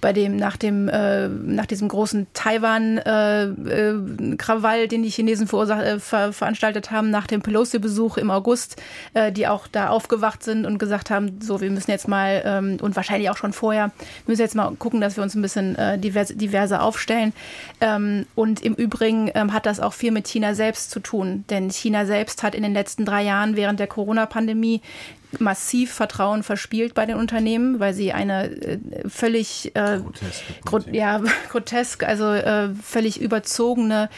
[0.00, 5.98] bei dem, nach dem, äh, nach diesem großen Taiwan-Krawall, äh, äh, den die Chinesen äh,
[5.98, 8.76] ver veranstaltet haben, nach dem Pelosi-Besuch im August,
[9.32, 12.96] die auch da aufgewacht sind und gesagt haben, so, wir müssen jetzt mal, ähm, und
[12.96, 13.90] wahrscheinlich auch schon vorher
[14.26, 17.32] müssen jetzt mal gucken, dass wir uns ein bisschen divers, diverser aufstellen.
[17.80, 21.44] Ähm, und im Übrigen ähm, hat das auch viel mit China selbst zu tun.
[21.50, 24.80] Denn China selbst hat in den letzten drei Jahren während der Corona-Pandemie
[25.38, 31.20] massiv Vertrauen verspielt bei den Unternehmen, weil sie eine äh, völlig äh, grotesk, gro ja,
[31.50, 34.08] grotesk, also äh, völlig überzogene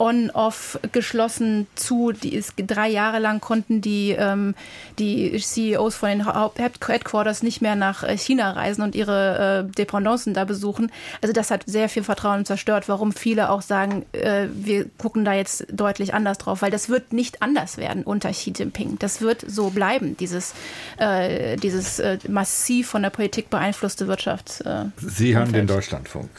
[0.00, 2.12] on-off geschlossen zu.
[2.12, 4.54] Die ist, drei Jahre lang konnten die, ähm,
[4.98, 10.34] die CEOs von den Headquarters nicht mehr nach äh, China reisen und ihre äh, Dependancen
[10.34, 10.90] da besuchen.
[11.20, 15.34] Also das hat sehr viel Vertrauen zerstört, warum viele auch sagen, äh, wir gucken da
[15.34, 18.98] jetzt deutlich anders drauf, weil das wird nicht anders werden unter Xi Jinping.
[18.98, 20.54] Das wird so bleiben, dieses,
[20.96, 24.62] äh, dieses äh, massiv von der Politik beeinflusste Wirtschafts.
[24.62, 26.30] Äh, Sie haben den Deutschlandfunk.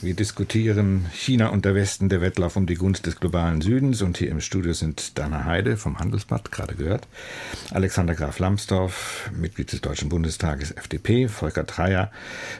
[0.00, 4.00] Wir diskutieren China und der Westen, der Wettlauf um die Gunst des globalen Südens.
[4.00, 7.08] Und hier im Studio sind Dana Heide vom Handelsblatt, gerade gehört,
[7.72, 12.12] Alexander Graf Lambsdorff, Mitglied des Deutschen Bundestages FDP, Volker Dreyer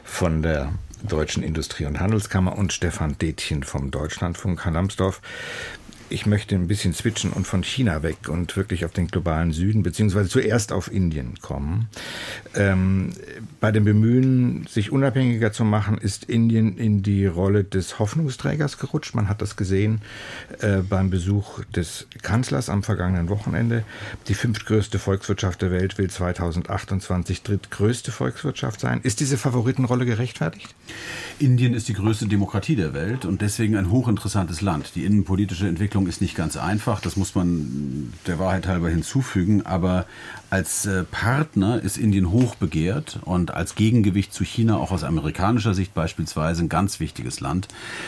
[0.03, 0.73] von der
[1.07, 4.65] Deutschen Industrie- und Handelskammer und Stefan Detchen vom Deutschlandfunk.
[4.65, 5.21] Herr Lambsdorff,
[6.09, 9.81] ich möchte ein bisschen switchen und von China weg und wirklich auf den globalen Süden,
[9.81, 11.87] beziehungsweise zuerst auf Indien kommen.
[12.53, 13.11] Ähm,
[13.59, 19.15] bei dem Bemühen, sich unabhängiger zu machen, ist Indien in die Rolle des Hoffnungsträgers gerutscht.
[19.15, 20.01] Man hat das gesehen
[20.59, 23.83] äh, beim Besuch des Kanzlers am vergangenen Wochenende.
[24.27, 29.01] Die fünftgrößte Volkswirtschaft der Welt will 2028 drittgrößte Volkswirtschaft sein.
[29.03, 30.73] Ist diese Favoritenrolle gerechtfertigt?
[31.37, 34.95] Indien ist die größte Demokratie der Welt und deswegen ein hochinteressantes Land.
[34.95, 40.05] Die innenpolitische Entwicklung ist nicht ganz einfach, das muss man der Wahrheit halber hinzufügen, aber
[40.49, 45.73] als äh, Partner ist Indien hoch begehrt und als Gegengewicht zu China auch aus amerikanischer
[45.73, 47.67] Sicht beispielsweise ein ganz wichtiges Land.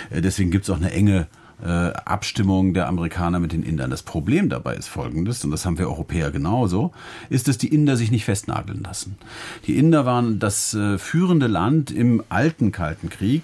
[0.09, 1.27] Äh, deswegen gibt es auch eine enge
[1.63, 3.89] äh, Abstimmung der Amerikaner mit den Indern.
[3.89, 6.91] Das Problem dabei ist folgendes, und das haben wir Europäer genauso,
[7.29, 9.17] ist, dass die Inder sich nicht festnageln lassen.
[9.67, 13.43] Die Inder waren das äh, führende Land im alten Kalten Krieg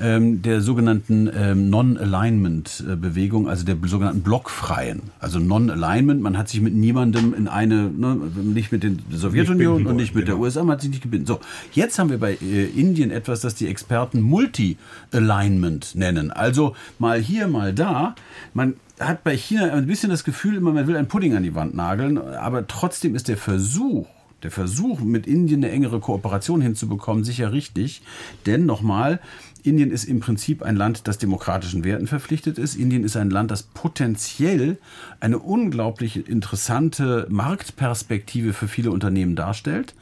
[0.00, 5.02] ähm, der sogenannten ähm, Non-Alignment-Bewegung, also der sogenannten Blockfreien.
[5.18, 9.96] Also Non-Alignment, man hat sich mit niemandem in eine, ne, nicht mit der Sowjetunion und
[9.96, 10.36] nicht mit genau.
[10.36, 11.28] der USA, man hat sich nicht gebindet.
[11.28, 11.40] So,
[11.72, 16.30] jetzt haben wir bei äh, Indien etwas, das die Experten Multi-Alignment nennen.
[16.30, 18.14] Also mal hier, mal da.
[18.54, 21.74] Man hat bei China ein bisschen das Gefühl, man will einen Pudding an die Wand
[21.74, 24.06] nageln, aber trotzdem ist der Versuch,
[24.42, 28.02] der Versuch, mit Indien eine engere Kooperation hinzubekommen, sicher richtig.
[28.44, 29.20] Denn nochmal,
[29.66, 32.76] Indien ist im Prinzip ein Land, das demokratischen Werten verpflichtet ist.
[32.76, 34.78] Indien ist ein Land, das potenziell
[35.20, 39.94] eine unglaublich interessante Marktperspektive für viele Unternehmen darstellt.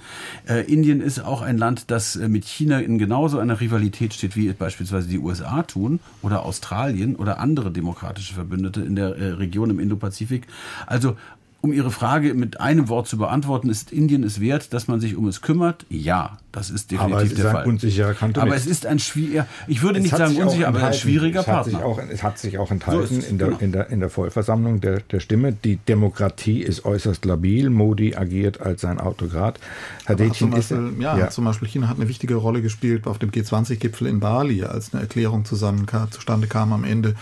[0.48, 4.36] Äh, Indien ist auch ein Land, das äh, mit China in genauso einer Rivalität steht,
[4.36, 9.70] wie beispielsweise die USA tun oder Australien oder andere demokratische Verbündete in der äh, Region
[9.70, 10.46] im Indopazifik.
[10.86, 11.16] Also
[11.64, 15.16] um Ihre Frage mit einem Wort zu beantworten, ist Indien es wert, dass man sich
[15.16, 15.86] um es kümmert?
[15.88, 17.64] Ja, das ist definitiv aber es der Fall.
[17.66, 20.92] Unsicherer Kanton aber es ist ein schwieriger, ich würde es nicht sagen unsicher, aber ein
[20.92, 21.82] schwieriger es Partner.
[21.82, 23.60] Auch, es hat sich auch enthalten so in, der, genau.
[23.60, 25.52] in, der, in der Vollversammlung der, der Stimme.
[25.52, 27.70] Die Demokratie ist äußerst labil.
[27.70, 29.58] Modi agiert als sein Autokrat.
[30.04, 33.30] Herr Detchen ist, ja, ja, zum Beispiel China hat eine wichtige Rolle gespielt auf dem
[33.30, 37.14] G20-Gipfel in Bali, als eine Erklärung zusammen zustande kam am Ende,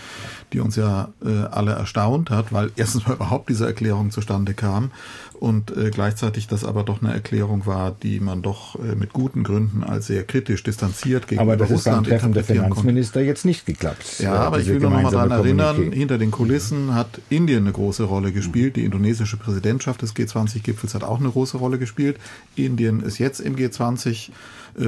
[0.51, 4.53] die uns ja äh, alle erstaunt hat, weil erstens mal überhaupt diese Erklärung zustande zustande
[4.53, 4.91] kam
[5.39, 9.43] und äh, gleichzeitig das aber doch eine Erklärung war, die man doch äh, mit guten
[9.43, 13.27] Gründen als sehr kritisch distanziert gegenüber aber das Russland ist beim Treffen der Finanzminister konnte.
[13.27, 14.19] jetzt nicht geklappt.
[14.19, 18.03] Ja, aber ich will noch mal daran erinnern, hinter den Kulissen hat Indien eine große
[18.03, 18.75] Rolle gespielt.
[18.75, 22.17] Die indonesische Präsidentschaft des G20-Gipfels hat auch eine große Rolle gespielt.
[22.55, 24.31] Indien ist jetzt im G20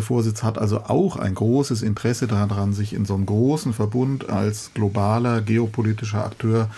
[0.02, 4.72] Vorsitz hat also auch ein großes Interesse daran, sich in so einem großen Verbund als
[4.74, 6.70] globaler geopolitischer Akteur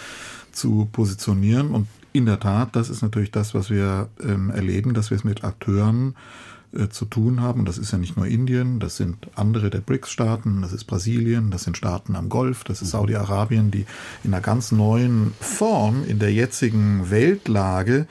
[0.52, 1.72] zu positionieren.
[1.72, 5.24] Und in der Tat, das ist natürlich das, was wir ähm, erleben, dass wir es
[5.24, 6.16] mit Akteuren
[6.74, 7.64] äh, zu tun haben.
[7.64, 11.64] Das ist ja nicht nur Indien, das sind andere der BRICS-Staaten, das ist Brasilien, das
[11.64, 13.86] sind Staaten am Golf, das ist Saudi-Arabien, die
[14.24, 18.08] in einer ganz neuen Form in der jetzigen Weltlage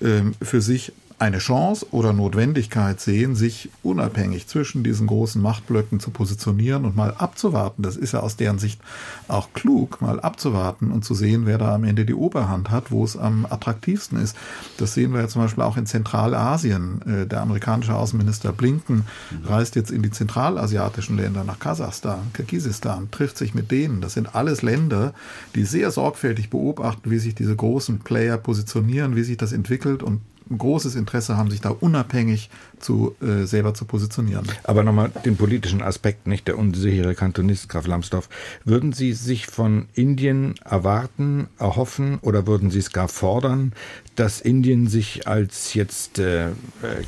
[0.00, 6.10] äh, für sich eine Chance oder Notwendigkeit sehen, sich unabhängig zwischen diesen großen Machtblöcken zu
[6.10, 7.84] positionieren und mal abzuwarten.
[7.84, 8.80] Das ist ja aus deren Sicht
[9.28, 13.04] auch klug, mal abzuwarten und zu sehen, wer da am Ende die Oberhand hat, wo
[13.04, 14.36] es am attraktivsten ist.
[14.78, 17.02] Das sehen wir ja zum Beispiel auch in Zentralasien.
[17.02, 19.04] Äh, der amerikanische Außenminister Blinken
[19.44, 24.00] reist jetzt in die zentralasiatischen Länder nach Kasachstan, Kirgisistan, trifft sich mit denen.
[24.00, 25.14] Das sind alles Länder,
[25.54, 30.20] die sehr sorgfältig beobachten, wie sich diese großen Player positionieren, wie sich das entwickelt und
[30.56, 32.50] großes Interesse haben, sich da unabhängig
[32.82, 34.46] zu, äh, selber zu positionieren.
[34.64, 38.28] Aber nochmal den politischen Aspekt, nicht der unsichere Kantonist Graf Lambsdorff.
[38.64, 43.72] Würden Sie sich von Indien erwarten, erhoffen oder würden Sie es gar fordern,
[44.16, 46.48] dass Indien sich als jetzt äh,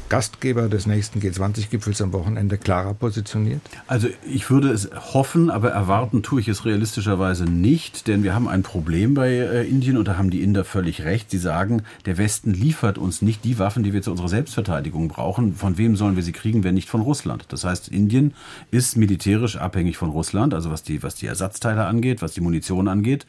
[0.09, 3.61] Gastgeber des nächsten G20-Gipfels am Wochenende klarer positioniert?
[3.87, 8.49] Also ich würde es hoffen, aber erwarten tue ich es realistischerweise nicht, denn wir haben
[8.49, 11.31] ein Problem bei äh, Indien und da haben die Inder völlig recht.
[11.31, 15.61] Sie sagen, der Westen liefert uns nicht die Waffen, die wir zu unserer Selbstverteidigung brauchen.
[15.65, 17.47] Von wem sollen wir sie kriegen, wenn nicht von Russland?
[17.49, 18.35] Das heißt, Indien
[18.71, 22.87] ist militärisch abhängig von Russland, also was die, was die Ersatzteile angeht, was die Munition
[22.87, 23.25] angeht,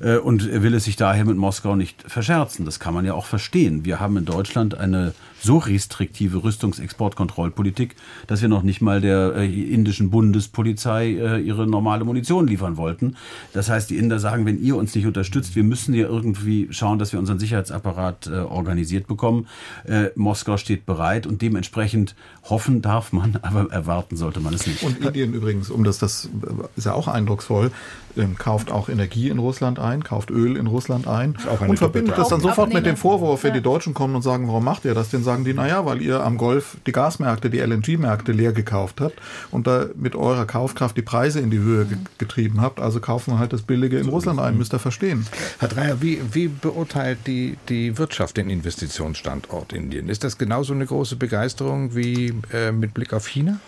[0.00, 2.64] äh, und will es sich daher mit Moskau nicht verscherzen.
[2.64, 3.84] Das kann man ja auch verstehen.
[3.84, 5.12] Wir haben in Deutschland eine
[5.44, 7.94] so restriktive Rüstungsexportkontrollpolitik,
[8.26, 13.16] dass wir noch nicht mal der äh, indischen Bundespolizei äh, ihre normale Munition liefern wollten.
[13.52, 16.98] Das heißt, die Inder sagen, wenn ihr uns nicht unterstützt, wir müssen ja irgendwie schauen,
[16.98, 19.46] dass wir unseren Sicherheitsapparat äh, organisiert bekommen.
[19.84, 24.82] Äh, Moskau steht bereit und dementsprechend hoffen darf man, aber erwarten sollte man es nicht.
[24.82, 26.28] Und Indien übrigens, um das, das
[26.76, 27.70] ist ja auch eindrucksvoll,
[28.16, 32.28] ähm, kauft auch Energie in Russland ein, kauft Öl in Russland ein und verbindet das
[32.28, 33.56] dann sofort mit dem Vorwurf, wenn ja.
[33.56, 35.10] die Deutschen kommen und sagen, warum macht ihr das?
[35.10, 39.14] Dann sagen die, naja, weil ihr am Golf die Gasmärkte, die LNG-Märkte leer gekauft habt
[39.50, 42.80] und da mit eurer Kaufkraft die Preise in die Höhe ge getrieben habt.
[42.80, 45.26] Also kaufen wir halt das Billige in Russland ein, müsst ihr verstehen.
[45.58, 50.08] Herr Dreier, wie, wie beurteilt die, die Wirtschaft den Investitionsstandort Indien?
[50.08, 53.58] Ist das genauso eine große Begeisterung wie äh, mit Blick auf China?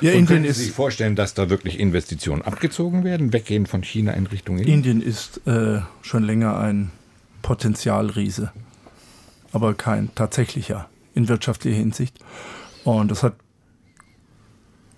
[0.00, 3.82] Ja, Und Indien können Sie sich vorstellen, dass da wirklich Investitionen abgezogen werden, weggehen von
[3.82, 4.78] China in Richtung Indien?
[4.78, 6.90] Indien ist äh, schon länger ein
[7.42, 8.52] Potenzialriese,
[9.52, 12.18] aber kein tatsächlicher in wirtschaftlicher Hinsicht.
[12.84, 13.34] Und das hat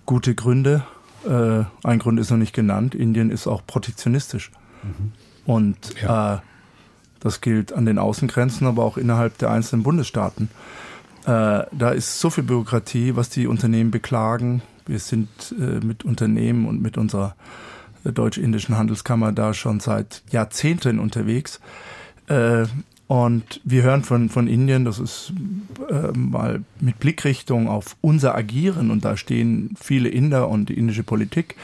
[0.05, 0.83] gute Gründe.
[1.27, 2.95] Äh, ein Grund ist noch nicht genannt.
[2.95, 4.51] Indien ist auch protektionistisch.
[4.83, 5.11] Mhm.
[5.45, 6.35] Und ja.
[6.35, 6.39] äh,
[7.19, 10.49] das gilt an den Außengrenzen, aber auch innerhalb der einzelnen Bundesstaaten.
[11.25, 16.65] Äh, da ist so viel Bürokratie, was die Unternehmen beklagen, wir sind äh, mit Unternehmen
[16.65, 17.35] und mit unserer
[18.03, 21.59] äh, deutsch-indischen Handelskammer da schon seit Jahrzehnten unterwegs.
[22.27, 22.65] Äh,
[23.07, 25.33] und wir hören von, von Indien, das ist
[26.13, 31.57] mal mit Blickrichtung auf unser Agieren, und da stehen viele Inder und die indische Politik,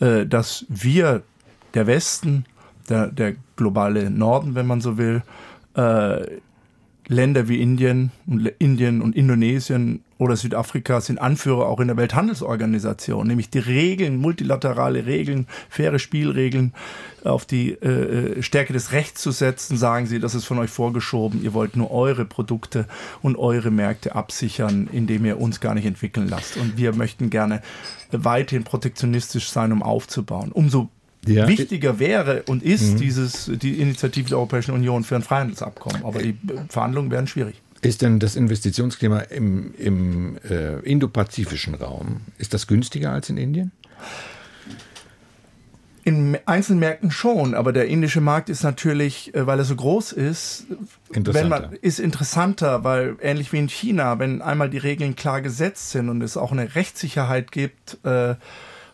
[0.00, 1.22] dass wir,
[1.74, 2.46] der Westen,
[2.88, 5.22] der, der globale Norden, wenn man so will,
[7.06, 13.26] Länder wie Indien und Indien und Indonesien oder Südafrika sind Anführer auch in der Welthandelsorganisation,
[13.26, 16.74] nämlich die Regeln, multilaterale Regeln, faire Spielregeln
[17.24, 20.70] auf die äh, äh, Stärke des Rechts zu setzen, sagen sie, das ist von euch
[20.70, 22.86] vorgeschoben, ihr wollt nur eure Produkte
[23.22, 26.56] und eure Märkte absichern, indem ihr uns gar nicht entwickeln lasst.
[26.56, 27.62] Und wir möchten gerne
[28.10, 30.50] weiterhin protektionistisch sein, um aufzubauen.
[30.52, 30.90] Umso
[31.26, 31.46] ja.
[31.48, 32.96] Wichtiger wäre und ist mhm.
[32.98, 36.04] dieses, die Initiative der Europäischen Union für ein Freihandelsabkommen.
[36.04, 36.36] Aber die
[36.68, 37.60] Verhandlungen werden schwierig.
[37.80, 43.72] Ist denn das Investitionsklima im, im äh, indopazifischen Raum, ist das günstiger als in Indien?
[46.02, 50.12] In einzelnen Märkten schon, aber der indische Markt ist natürlich, äh, weil er so groß
[50.12, 50.66] ist,
[51.12, 51.68] interessanter.
[51.68, 56.08] Man, ist interessanter, weil ähnlich wie in China, wenn einmal die Regeln klar gesetzt sind
[56.08, 58.34] und es auch eine Rechtssicherheit gibt, äh,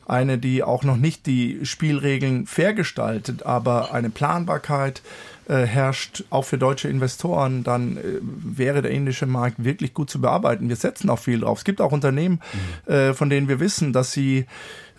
[0.07, 5.01] eine, die auch noch nicht die Spielregeln fair gestaltet, aber eine Planbarkeit
[5.49, 10.21] äh, herrscht, auch für deutsche Investoren, dann äh, wäre der indische Markt wirklich gut zu
[10.21, 10.69] bearbeiten.
[10.69, 11.59] Wir setzen auch viel drauf.
[11.59, 12.41] Es gibt auch Unternehmen,
[12.87, 12.93] mhm.
[12.93, 14.47] äh, von denen wir wissen, dass sie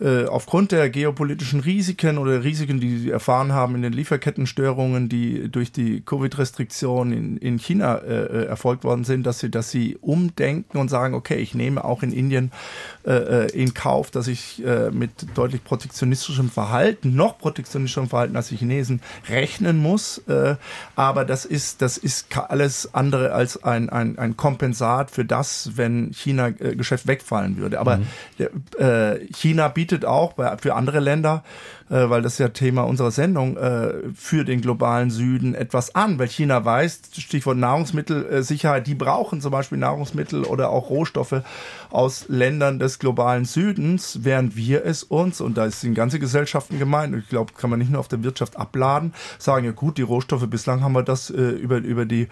[0.01, 5.49] äh, aufgrund der geopolitischen Risiken oder Risiken, die sie erfahren haben in den Lieferkettenstörungen, die
[5.49, 9.97] durch die Covid-Restriktionen in, in China äh, äh, erfolgt worden sind, dass sie, dass sie
[10.01, 12.51] umdenken und sagen, okay, ich nehme auch in Indien
[13.05, 18.49] äh, äh in Kauf, dass ich äh, mit deutlich protektionistischem Verhalten, noch protektionistischem Verhalten als
[18.49, 20.17] die Chinesen rechnen muss.
[20.27, 20.33] Äh,
[20.95, 26.11] aber das ist, das ist alles andere als ein, ein, ein Kompensat für das, wenn
[26.13, 27.79] China äh, Geschäft wegfallen würde.
[27.79, 28.05] Aber mhm.
[28.77, 31.43] äh, China bietet bietet auch bei, für andere Länder,
[31.89, 36.27] äh, weil das ja Thema unserer Sendung, äh, für den globalen Süden etwas an, weil
[36.27, 41.41] China weiß, Stichwort Nahrungsmittelsicherheit, die brauchen zum Beispiel Nahrungsmittel oder auch Rohstoffe
[41.91, 47.15] aus Ländern des globalen Südens, während wir es uns, und da sind ganze Gesellschaften gemeint,
[47.15, 50.47] ich glaube, kann man nicht nur auf der Wirtschaft abladen, sagen, ja gut, die Rohstoffe,
[50.47, 52.27] bislang haben wir das äh, über, über die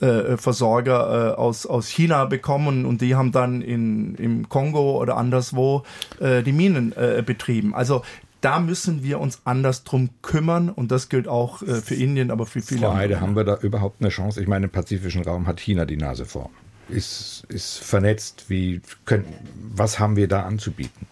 [0.00, 5.16] äh, Versorger äh, aus, aus China bekommen und die haben dann in, im Kongo oder
[5.16, 5.84] anderswo
[6.20, 7.74] äh, die Minen äh, betrieben.
[7.74, 8.02] Also
[8.40, 12.46] da müssen wir uns anders drum kümmern und das gilt auch äh, für Indien, aber
[12.46, 14.40] für viele Frau Heide, haben wir da überhaupt eine Chance?
[14.40, 16.50] Ich meine, im pazifischen Raum hat China die Nase vor.
[16.88, 18.46] Ist, ist vernetzt.
[18.48, 19.24] Wie können,
[19.74, 21.06] was haben wir da anzubieten?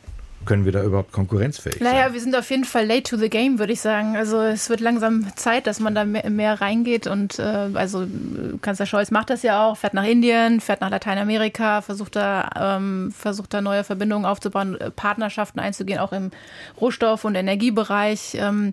[0.45, 2.01] Können wir da überhaupt konkurrenzfähig naja, sein?
[2.01, 4.17] Naja, wir sind auf jeden Fall late to the game, würde ich sagen.
[4.17, 7.07] Also es wird langsam Zeit, dass man da mehr, mehr reingeht.
[7.07, 7.43] Und äh,
[7.75, 8.07] also
[8.63, 13.13] Kanzler Scholz macht das ja auch, fährt nach Indien, fährt nach Lateinamerika, versucht da, ähm,
[13.17, 16.31] versucht da neue Verbindungen aufzubauen, äh, Partnerschaften einzugehen, auch im
[16.81, 18.37] Rohstoff- und Energiebereich.
[18.37, 18.73] Ähm,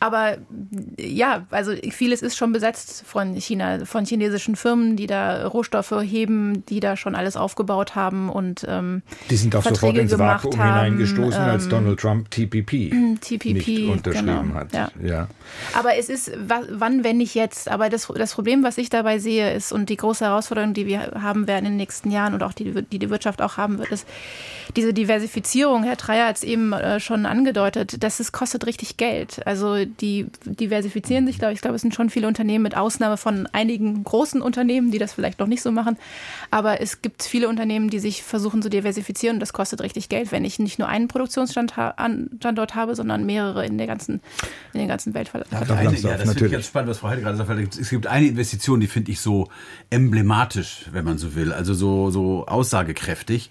[0.00, 0.36] aber
[0.98, 6.66] ja, also vieles ist schon besetzt von China, von chinesischen Firmen, die da Rohstoffe heben,
[6.66, 11.03] die da schon alles aufgebaut haben und ähm, die sind auch sofort ins Vakuum hineingestellt
[11.04, 12.90] gestoßen, ähm, als Donald Trump TPP,
[13.20, 14.72] TPP nicht unterschrieben genau, hat.
[14.72, 14.90] Ja.
[15.02, 15.28] ja.
[15.74, 17.68] Aber es ist, wann, wenn nicht jetzt?
[17.68, 21.12] Aber das, das Problem, was ich dabei sehe, ist und die große Herausforderung, die wir
[21.20, 23.90] haben werden in den nächsten Jahren und auch die, die die Wirtschaft auch haben wird,
[23.90, 24.06] ist
[24.76, 25.84] diese Diversifizierung.
[25.84, 29.46] Herr Dreier hat es eben äh, schon angedeutet, das ist, kostet richtig Geld.
[29.46, 31.58] Also die diversifizieren sich, glaube ich.
[31.58, 35.12] Ich glaube, es sind schon viele Unternehmen mit Ausnahme von einigen großen Unternehmen, die das
[35.12, 35.96] vielleicht noch nicht so machen.
[36.50, 40.32] Aber es gibt viele Unternehmen, die sich versuchen zu diversifizieren und das kostet richtig Geld,
[40.32, 44.20] wenn ich nicht nur einen Produktionsstandort habe, sondern mehrere in der ganzen,
[44.72, 45.30] in der ganzen Welt.
[45.34, 47.78] Ja, eine, ja, das finde ich ganz spannend, was Frau Heide gerade sagt.
[47.78, 49.48] Es gibt eine Investition, die finde ich so
[49.90, 53.50] emblematisch, wenn man so will, also so, so aussagekräftig.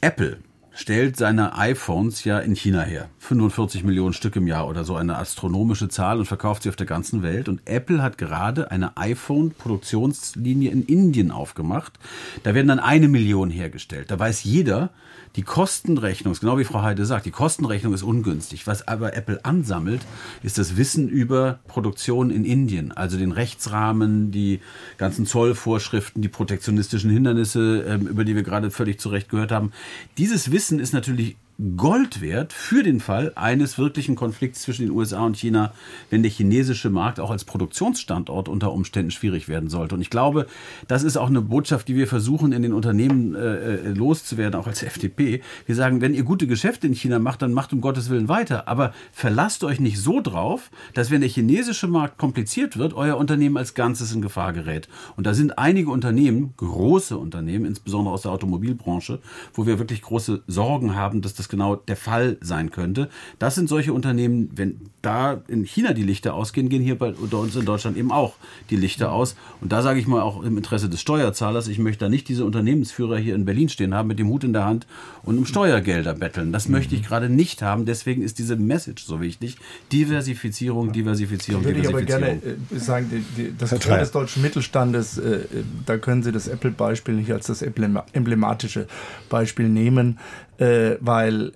[0.00, 0.38] Apple
[0.72, 3.08] stellt seine iPhones ja in China her.
[3.18, 6.86] 45 Millionen Stück im Jahr oder so eine astronomische Zahl und verkauft sie auf der
[6.86, 7.48] ganzen Welt.
[7.48, 11.98] Und Apple hat gerade eine iPhone-Produktionslinie in Indien aufgemacht.
[12.42, 14.10] Da werden dann eine Million hergestellt.
[14.10, 14.90] Da weiß jeder,
[15.36, 18.66] die Kostenrechnung, genau wie Frau Heide sagt, die Kostenrechnung ist ungünstig.
[18.66, 20.00] Was aber Apple ansammelt,
[20.42, 24.60] ist das Wissen über Produktion in Indien, also den Rechtsrahmen, die
[24.98, 29.70] ganzen Zollvorschriften, die protektionistischen Hindernisse, ähm, über die wir gerade völlig zu Recht gehört haben.
[30.18, 31.36] Dieses Wissen ist natürlich
[31.76, 35.74] Gold wert für den Fall eines wirklichen Konflikts zwischen den USA und China,
[36.08, 39.94] wenn der chinesische Markt auch als Produktionsstandort unter Umständen schwierig werden sollte.
[39.94, 40.46] Und ich glaube,
[40.88, 44.66] das ist auch eine Botschaft, die wir versuchen in den Unternehmen äh, äh loszuwerden, auch
[44.66, 45.42] als FDP.
[45.66, 48.66] Wir sagen, wenn ihr gute Geschäfte in China macht, dann macht um Gottes Willen weiter.
[48.66, 53.58] Aber verlasst euch nicht so drauf, dass wenn der chinesische Markt kompliziert wird, euer Unternehmen
[53.58, 54.88] als Ganzes in Gefahr gerät.
[55.16, 59.18] Und da sind einige Unternehmen, große Unternehmen, insbesondere aus der Automobilbranche,
[59.52, 63.08] wo wir wirklich große Sorgen haben, dass das genau der Fall sein könnte.
[63.38, 67.56] Das sind solche Unternehmen, wenn da in China die Lichter ausgehen, gehen hier bei uns
[67.56, 68.34] in Deutschland eben auch
[68.68, 69.34] die Lichter aus.
[69.60, 72.44] Und da sage ich mal auch im Interesse des Steuerzahlers, ich möchte da nicht diese
[72.44, 74.86] Unternehmensführer hier in Berlin stehen haben mit dem Hut in der Hand
[75.22, 76.52] und um Steuergelder betteln.
[76.52, 76.74] Das mhm.
[76.74, 77.86] möchte ich gerade nicht haben.
[77.86, 79.56] Deswegen ist diese Message so wichtig.
[79.92, 82.22] Diversifizierung, Diversifizierung, Würde Diversifizierung.
[82.22, 85.40] ich aber gerne äh, sagen, die, die, das Tor des deutschen Mittelstandes, äh,
[85.86, 88.86] da können Sie das Apple-Beispiel nicht als das emblematische
[89.28, 90.18] Beispiel nehmen
[90.58, 91.52] äh, weil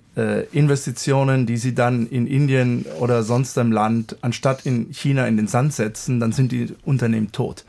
[0.53, 5.47] Investitionen, die sie dann in Indien oder sonst im Land, anstatt in China in den
[5.47, 7.65] Sand setzen, dann sind die Unternehmen tot.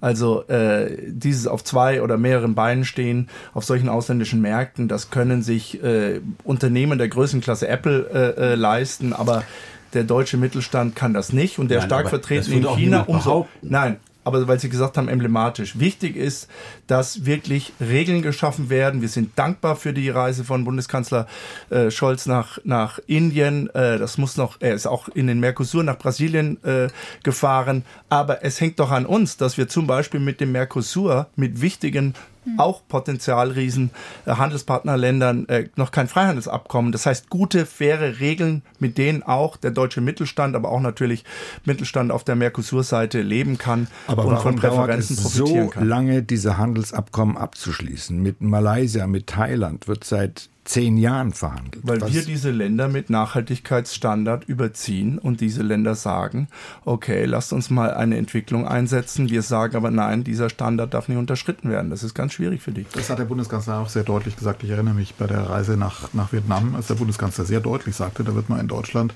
[0.00, 5.42] Also äh, dieses auf zwei oder mehreren Beinen stehen auf solchen ausländischen Märkten, das können
[5.42, 8.08] sich äh, Unternehmen der Größenklasse Apple
[8.38, 9.44] äh, äh, leisten, aber
[9.92, 13.46] der deutsche Mittelstand kann das nicht und der Nein, stark vertreten in China umso.
[13.60, 15.78] Nein, aber weil Sie gesagt haben, emblematisch.
[15.78, 16.48] Wichtig ist,
[16.90, 19.00] dass wirklich Regeln geschaffen werden.
[19.00, 21.28] Wir sind dankbar für die Reise von Bundeskanzler
[21.70, 23.72] äh, Scholz nach, nach Indien.
[23.74, 26.88] Äh, das muss noch, er ist auch in den Mercosur nach Brasilien äh,
[27.22, 27.84] gefahren.
[28.08, 32.14] Aber es hängt doch an uns, dass wir zum Beispiel mit dem Mercosur, mit wichtigen
[32.44, 32.58] hm.
[32.58, 33.90] auch Potenzialriesen,
[34.24, 36.90] äh, Handelspartnerländern äh, noch kein Freihandelsabkommen.
[36.90, 41.24] Das heißt, gute, faire Regeln, mit denen auch der deutsche Mittelstand, aber auch natürlich
[41.64, 45.86] Mittelstand auf der Mercosur-Seite leben kann aber und von Präferenzen profitieren so kann.
[45.88, 48.20] lange diese Handelsabkommen abzuschließen?
[48.22, 51.82] Mit Malaysia, mit Thailand wird seit zehn Jahren verhandelt.
[51.86, 56.48] Weil wir diese Länder mit Nachhaltigkeitsstandard überziehen und diese Länder sagen,
[56.84, 59.30] okay, lasst uns mal eine Entwicklung einsetzen.
[59.30, 61.90] Wir sagen aber nein, dieser Standard darf nicht unterschritten werden.
[61.90, 62.86] Das ist ganz schwierig für dich.
[62.92, 64.62] Das hat der Bundeskanzler auch sehr deutlich gesagt.
[64.62, 68.22] Ich erinnere mich bei der Reise nach, nach Vietnam, als der Bundeskanzler sehr deutlich sagte,
[68.22, 69.12] da wird man in Deutschland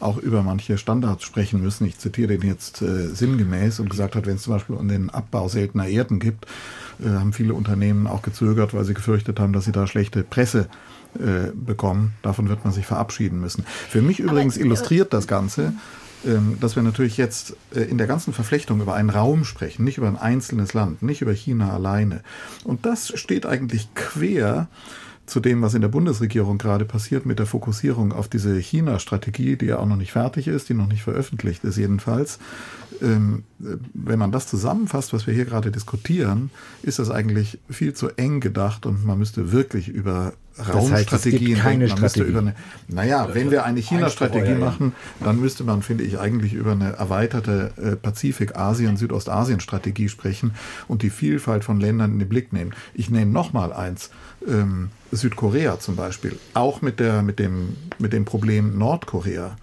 [0.00, 1.86] auch über manche Standards sprechen müssen.
[1.86, 5.10] Ich zitiere den jetzt äh, sinngemäß und gesagt hat, wenn es zum Beispiel um den
[5.10, 6.46] Abbau seltener Erden gibt,
[7.04, 10.68] haben viele Unternehmen auch gezögert, weil sie gefürchtet haben, dass sie da schlechte Presse
[11.18, 12.12] äh, bekommen.
[12.22, 13.64] Davon wird man sich verabschieden müssen.
[13.66, 15.72] Für mich übrigens Aber, illustriert das Ganze,
[16.26, 19.98] ähm, dass wir natürlich jetzt äh, in der ganzen Verflechtung über einen Raum sprechen, nicht
[19.98, 22.22] über ein einzelnes Land, nicht über China alleine.
[22.64, 24.68] Und das steht eigentlich quer
[25.26, 29.66] zu dem, was in der Bundesregierung gerade passiert mit der Fokussierung auf diese China-Strategie, die
[29.66, 32.38] ja auch noch nicht fertig ist, die noch nicht veröffentlicht ist jedenfalls.
[33.02, 36.50] Ähm, wenn man das zusammenfasst, was wir hier gerade diskutieren,
[36.82, 41.64] ist das eigentlich viel zu eng gedacht und man müsste wirklich über Raumstrategien das heißt,
[41.64, 42.28] keine Strategie.
[42.28, 42.54] Über eine,
[42.88, 47.72] naja, wenn wir eine China-Strategie machen, dann müsste man, finde ich, eigentlich über eine erweiterte
[47.76, 50.52] äh, Pazifik-Asien, Südostasien-Strategie sprechen
[50.88, 52.74] und die Vielfalt von Ländern in den Blick nehmen.
[52.94, 54.10] Ich nehme noch mal eins.
[54.46, 59.56] Ähm, Südkorea zum Beispiel, auch mit, der, mit, dem, mit dem Problem Nordkorea.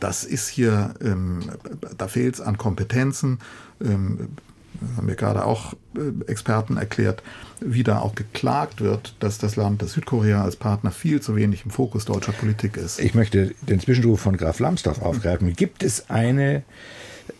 [0.00, 1.40] Das ist hier, ähm,
[1.96, 3.38] da fehlt es an Kompetenzen.
[3.80, 4.28] Ähm,
[4.96, 7.22] haben wir gerade auch äh, Experten erklärt,
[7.60, 11.64] wie da auch geklagt wird, dass das Land, das Südkorea als Partner viel zu wenig
[11.64, 13.00] im Fokus deutscher Politik ist.
[13.00, 15.52] Ich möchte den Zwischenruf von Graf Lambsdorff aufgreifen.
[15.54, 16.64] Gibt es eine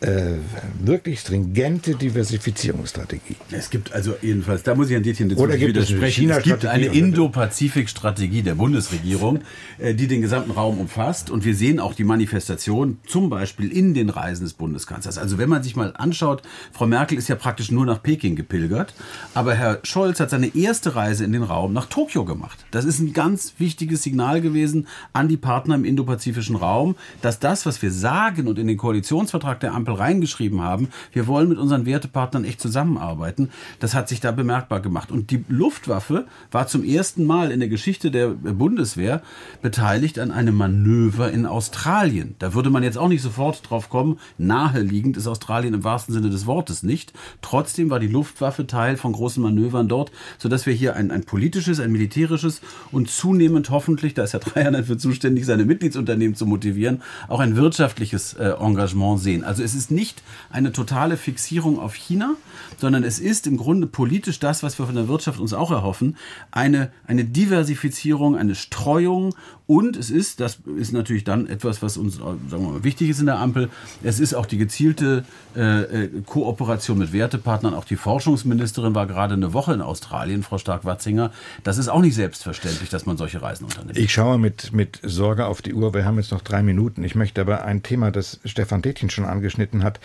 [0.00, 0.34] äh,
[0.80, 3.36] wirklich stringente Diversifizierungsstrategie.
[3.50, 6.30] Es gibt also jedenfalls, da muss ich Detjen Oder gibt widersprechen.
[6.30, 9.40] Es, es gibt eine Indo-Pazifik-Strategie der Bundesregierung,
[9.78, 11.30] äh, die den gesamten Raum umfasst.
[11.30, 15.18] Und wir sehen auch die Manifestation zum Beispiel in den Reisen des Bundeskanzlers.
[15.18, 18.94] Also wenn man sich mal anschaut, Frau Merkel ist ja praktisch nur nach Peking gepilgert,
[19.34, 22.64] aber Herr Scholz hat seine erste Reise in den Raum nach Tokio gemacht.
[22.70, 27.66] Das ist ein ganz wichtiges Signal gewesen an die Partner im indopazifischen Raum, dass das,
[27.66, 31.86] was wir sagen und in den Koalitionsvertrag der Ampel reingeschrieben haben, wir wollen mit unseren
[31.86, 33.50] Wertepartnern echt zusammenarbeiten,
[33.80, 35.10] das hat sich da bemerkbar gemacht.
[35.10, 39.22] Und die Luftwaffe war zum ersten Mal in der Geschichte der Bundeswehr
[39.62, 42.34] beteiligt an einem Manöver in Australien.
[42.38, 44.18] Da würde man jetzt auch nicht sofort drauf kommen.
[44.38, 47.12] Naheliegend ist Australien im wahrsten Sinne des Wortes nicht.
[47.42, 51.80] Trotzdem war die Luftwaffe Teil von großen Manövern dort, sodass wir hier ein, ein politisches,
[51.80, 52.60] ein militärisches
[52.92, 57.56] und zunehmend hoffentlich, da ist Herr Dreier für zuständig, seine Mitgliedsunternehmen zu motivieren, auch ein
[57.56, 59.44] wirtschaftliches äh, Engagement sehen.
[59.44, 62.34] Also es ist nicht eine totale Fixierung auf China,
[62.78, 66.16] sondern es ist im Grunde politisch das, was wir von der Wirtschaft uns auch erhoffen,
[66.50, 69.34] eine, eine Diversifizierung, eine Streuung
[69.66, 73.20] und es ist, das ist natürlich dann etwas, was uns sagen wir mal, wichtig ist
[73.20, 73.70] in der Ampel,
[74.02, 75.24] es ist auch die gezielte
[75.56, 77.72] äh, äh, Kooperation mit Wertepartnern.
[77.72, 81.32] Auch die Forschungsministerin war gerade eine Woche in Australien, Frau Stark-Watzinger.
[81.62, 83.96] Das ist auch nicht selbstverständlich, dass man solche Reisen unternimmt.
[83.96, 85.94] Ich schaue mit, mit Sorge auf die Uhr.
[85.94, 87.02] Wir haben jetzt noch drei Minuten.
[87.02, 89.24] Ich möchte aber ein Thema, das Stefan Detjen schon
[89.54, 90.00] angeschnitten hat,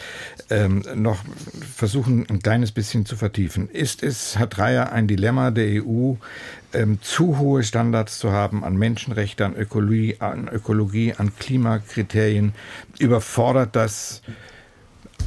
[0.50, 1.20] ähm, noch
[1.76, 3.70] versuchen, ein kleines bisschen zu vertiefen.
[3.70, 6.14] Ist es, Herr Dreier, ein Dilemma der EU,
[6.74, 12.54] ähm, zu hohe Standards zu haben an Menschenrechte, an Ökologie, an Ökologie, an Klimakriterien,
[13.00, 14.22] überfordert das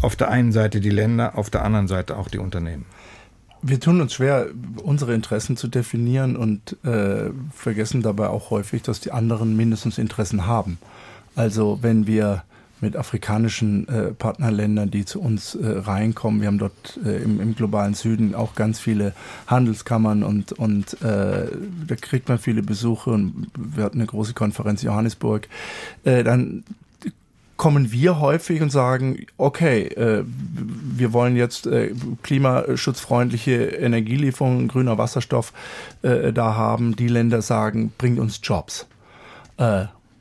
[0.01, 2.87] auf der einen Seite die Länder, auf der anderen Seite auch die Unternehmen.
[3.65, 4.49] Wir tun uns schwer,
[4.83, 10.47] unsere Interessen zu definieren und äh, vergessen dabei auch häufig, dass die anderen mindestens Interessen
[10.47, 10.79] haben.
[11.37, 12.43] Also wenn wir
[12.83, 16.41] mit afrikanischen äh, Partnerländern, die zu uns äh, reinkommen.
[16.41, 19.15] Wir haben dort äh, im, im, globalen Süden auch ganz viele
[19.47, 21.47] Handelskammern und, und äh,
[21.87, 25.49] da kriegt man viele Besuche und wir hatten eine große Konferenz in Johannesburg.
[26.05, 26.65] Äh, dann
[27.57, 35.53] kommen wir häufig und sagen, okay, äh, wir wollen jetzt äh, klimaschutzfreundliche Energielieferungen, grüner Wasserstoff
[36.03, 36.97] äh, da haben.
[36.97, 38.89] Die Länder sagen, bringt uns Jobs.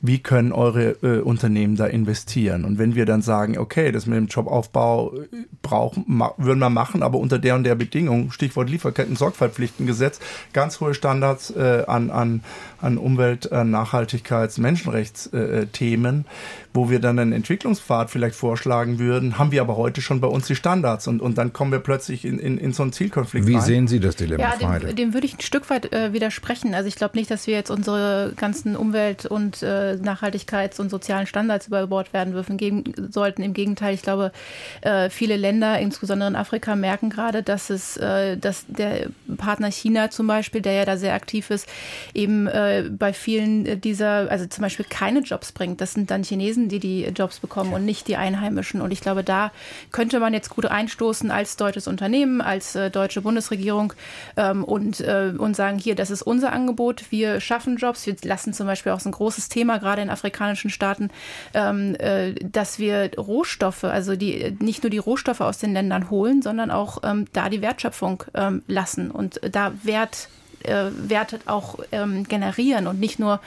[0.04, 2.64] Wie können eure äh, Unternehmen da investieren?
[2.64, 5.26] Und wenn wir dann sagen, okay, das mit dem Jobaufbau äh,
[5.62, 6.04] brauchen,
[6.38, 10.18] würden wir machen, aber unter der und der Bedingung, Stichwort Lieferketten-Sorgfaltspflichtengesetz,
[10.52, 12.42] ganz hohe Standards äh, an, an,
[12.82, 16.26] an Umwelt-, Nachhaltigkeits-, Menschenrechtsthemen,
[16.74, 20.46] wo wir dann einen Entwicklungspfad vielleicht vorschlagen würden, haben wir aber heute schon bei uns
[20.46, 23.54] die Standards und, und dann kommen wir plötzlich in, in, in so einen Zielkonflikt Wie
[23.54, 23.62] rein.
[23.62, 26.74] sehen Sie das Dilemma, ja, dem, dem, würde ich ein Stück weit äh, widersprechen.
[26.74, 31.26] Also ich glaube nicht, dass wir jetzt unsere ganzen Umwelt- und äh, Nachhaltigkeits- und sozialen
[31.26, 33.42] Standards über Bord werden dürfen, geben sollten.
[33.42, 34.32] Im Gegenteil, ich glaube,
[34.80, 40.10] äh, viele Länder, insbesondere in Afrika, merken gerade, dass es, äh, dass der Partner China
[40.10, 41.68] zum Beispiel, der ja da sehr aktiv ist,
[42.14, 42.46] eben
[42.78, 45.80] äh, bei vielen dieser, also zum Beispiel keine Jobs bringt.
[45.80, 48.80] Das sind dann Chinesen, die die Jobs bekommen und nicht die Einheimischen.
[48.80, 49.52] Und ich glaube, da
[49.90, 53.92] könnte man jetzt gut einstoßen als deutsches Unternehmen, als äh, deutsche Bundesregierung
[54.36, 58.52] ähm, und, äh, und sagen, hier, das ist unser Angebot, wir schaffen Jobs, wir lassen
[58.52, 61.10] zum Beispiel auch so ein großes Thema, gerade in afrikanischen Staaten,
[61.54, 66.42] ähm, äh, dass wir Rohstoffe, also die nicht nur die Rohstoffe aus den Ländern holen,
[66.42, 70.28] sondern auch ähm, da die Wertschöpfung ähm, lassen und da Wert,
[70.64, 73.40] äh, Wert auch ähm, generieren und nicht nur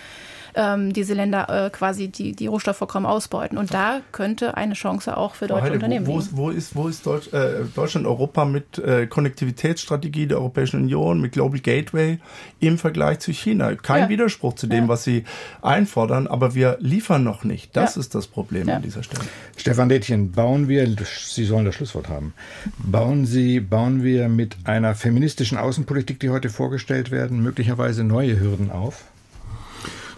[0.55, 3.57] ähm, diese Länder äh, quasi die, die Rohstoffvorkommen ausbeuten.
[3.57, 7.05] Und da könnte eine Chance auch für deutsche Heide, Unternehmen wo, wo, ist, wo ist
[7.05, 12.19] Deutsch, äh, Deutschland, Europa mit äh, Konnektivitätsstrategie der Europäischen Union, mit Global Gateway
[12.59, 13.75] im Vergleich zu China?
[13.75, 14.09] Kein ja.
[14.09, 14.87] Widerspruch zu dem, ja.
[14.87, 15.25] was sie
[15.61, 17.75] einfordern, aber wir liefern noch nicht.
[17.75, 18.01] Das ja.
[18.01, 19.23] ist das Problem an dieser Stelle.
[19.57, 22.33] Stefan Detjen, bauen wir, Sie sollen das Schlusswort haben,
[22.77, 28.71] bauen Sie, bauen wir mit einer feministischen Außenpolitik, die heute vorgestellt werden, möglicherweise neue Hürden
[28.71, 29.05] auf?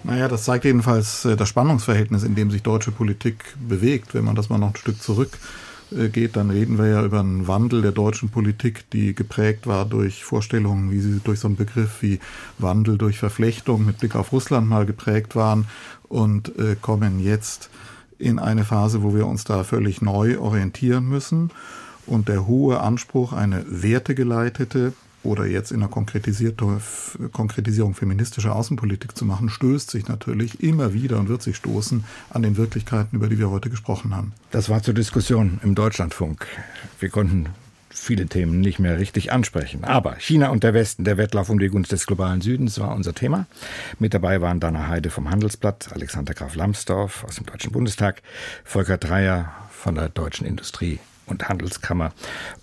[0.03, 4.13] Naja, das zeigt jedenfalls äh, das Spannungsverhältnis, in dem sich deutsche Politik bewegt.
[4.13, 5.37] Wenn man das mal noch ein Stück zurück
[5.91, 10.23] äh, dann reden wir ja über einen Wandel der deutschen Politik, die geprägt war durch
[10.23, 12.19] Vorstellungen, wie sie durch so einen Begriff wie
[12.57, 15.67] Wandel durch Verflechtung mit Blick auf Russland mal geprägt waren
[16.09, 17.69] und äh, kommen jetzt
[18.19, 21.51] in eine Phase, wo wir uns da völlig neu orientieren müssen.
[22.05, 24.93] Und der hohe Anspruch, eine wertegeleitete
[25.27, 31.29] oder jetzt in einer Konkretisierung feministischer Außenpolitik zu machen, stößt sich natürlich immer wieder und
[31.29, 34.33] wird sich stoßen an den Wirklichkeiten, über die wir heute gesprochen haben.
[34.51, 36.47] Das war zur Diskussion im Deutschlandfunk.
[36.99, 37.47] Wir konnten
[37.89, 39.83] viele Themen nicht mehr richtig ansprechen.
[39.83, 43.13] Aber China und der Westen, der Wettlauf um die Gunst des globalen Südens war unser
[43.13, 43.47] Thema.
[43.99, 48.21] Mit dabei waren Dana Heide vom Handelsblatt, Alexander Graf Lambsdorff aus dem Deutschen Bundestag,
[48.63, 52.13] Volker Dreier von der Deutschen Industrie und Handelskammer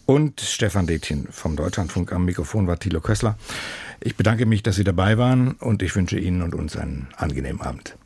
[0.06, 2.12] und Stefan Detjen vom Deutschlandfunk.
[2.12, 3.36] Am Mikrofon war Thilo Kössler.
[4.00, 7.60] Ich bedanke mich, dass Sie dabei waren und ich wünsche Ihnen und uns einen angenehmen
[7.60, 7.96] Abend.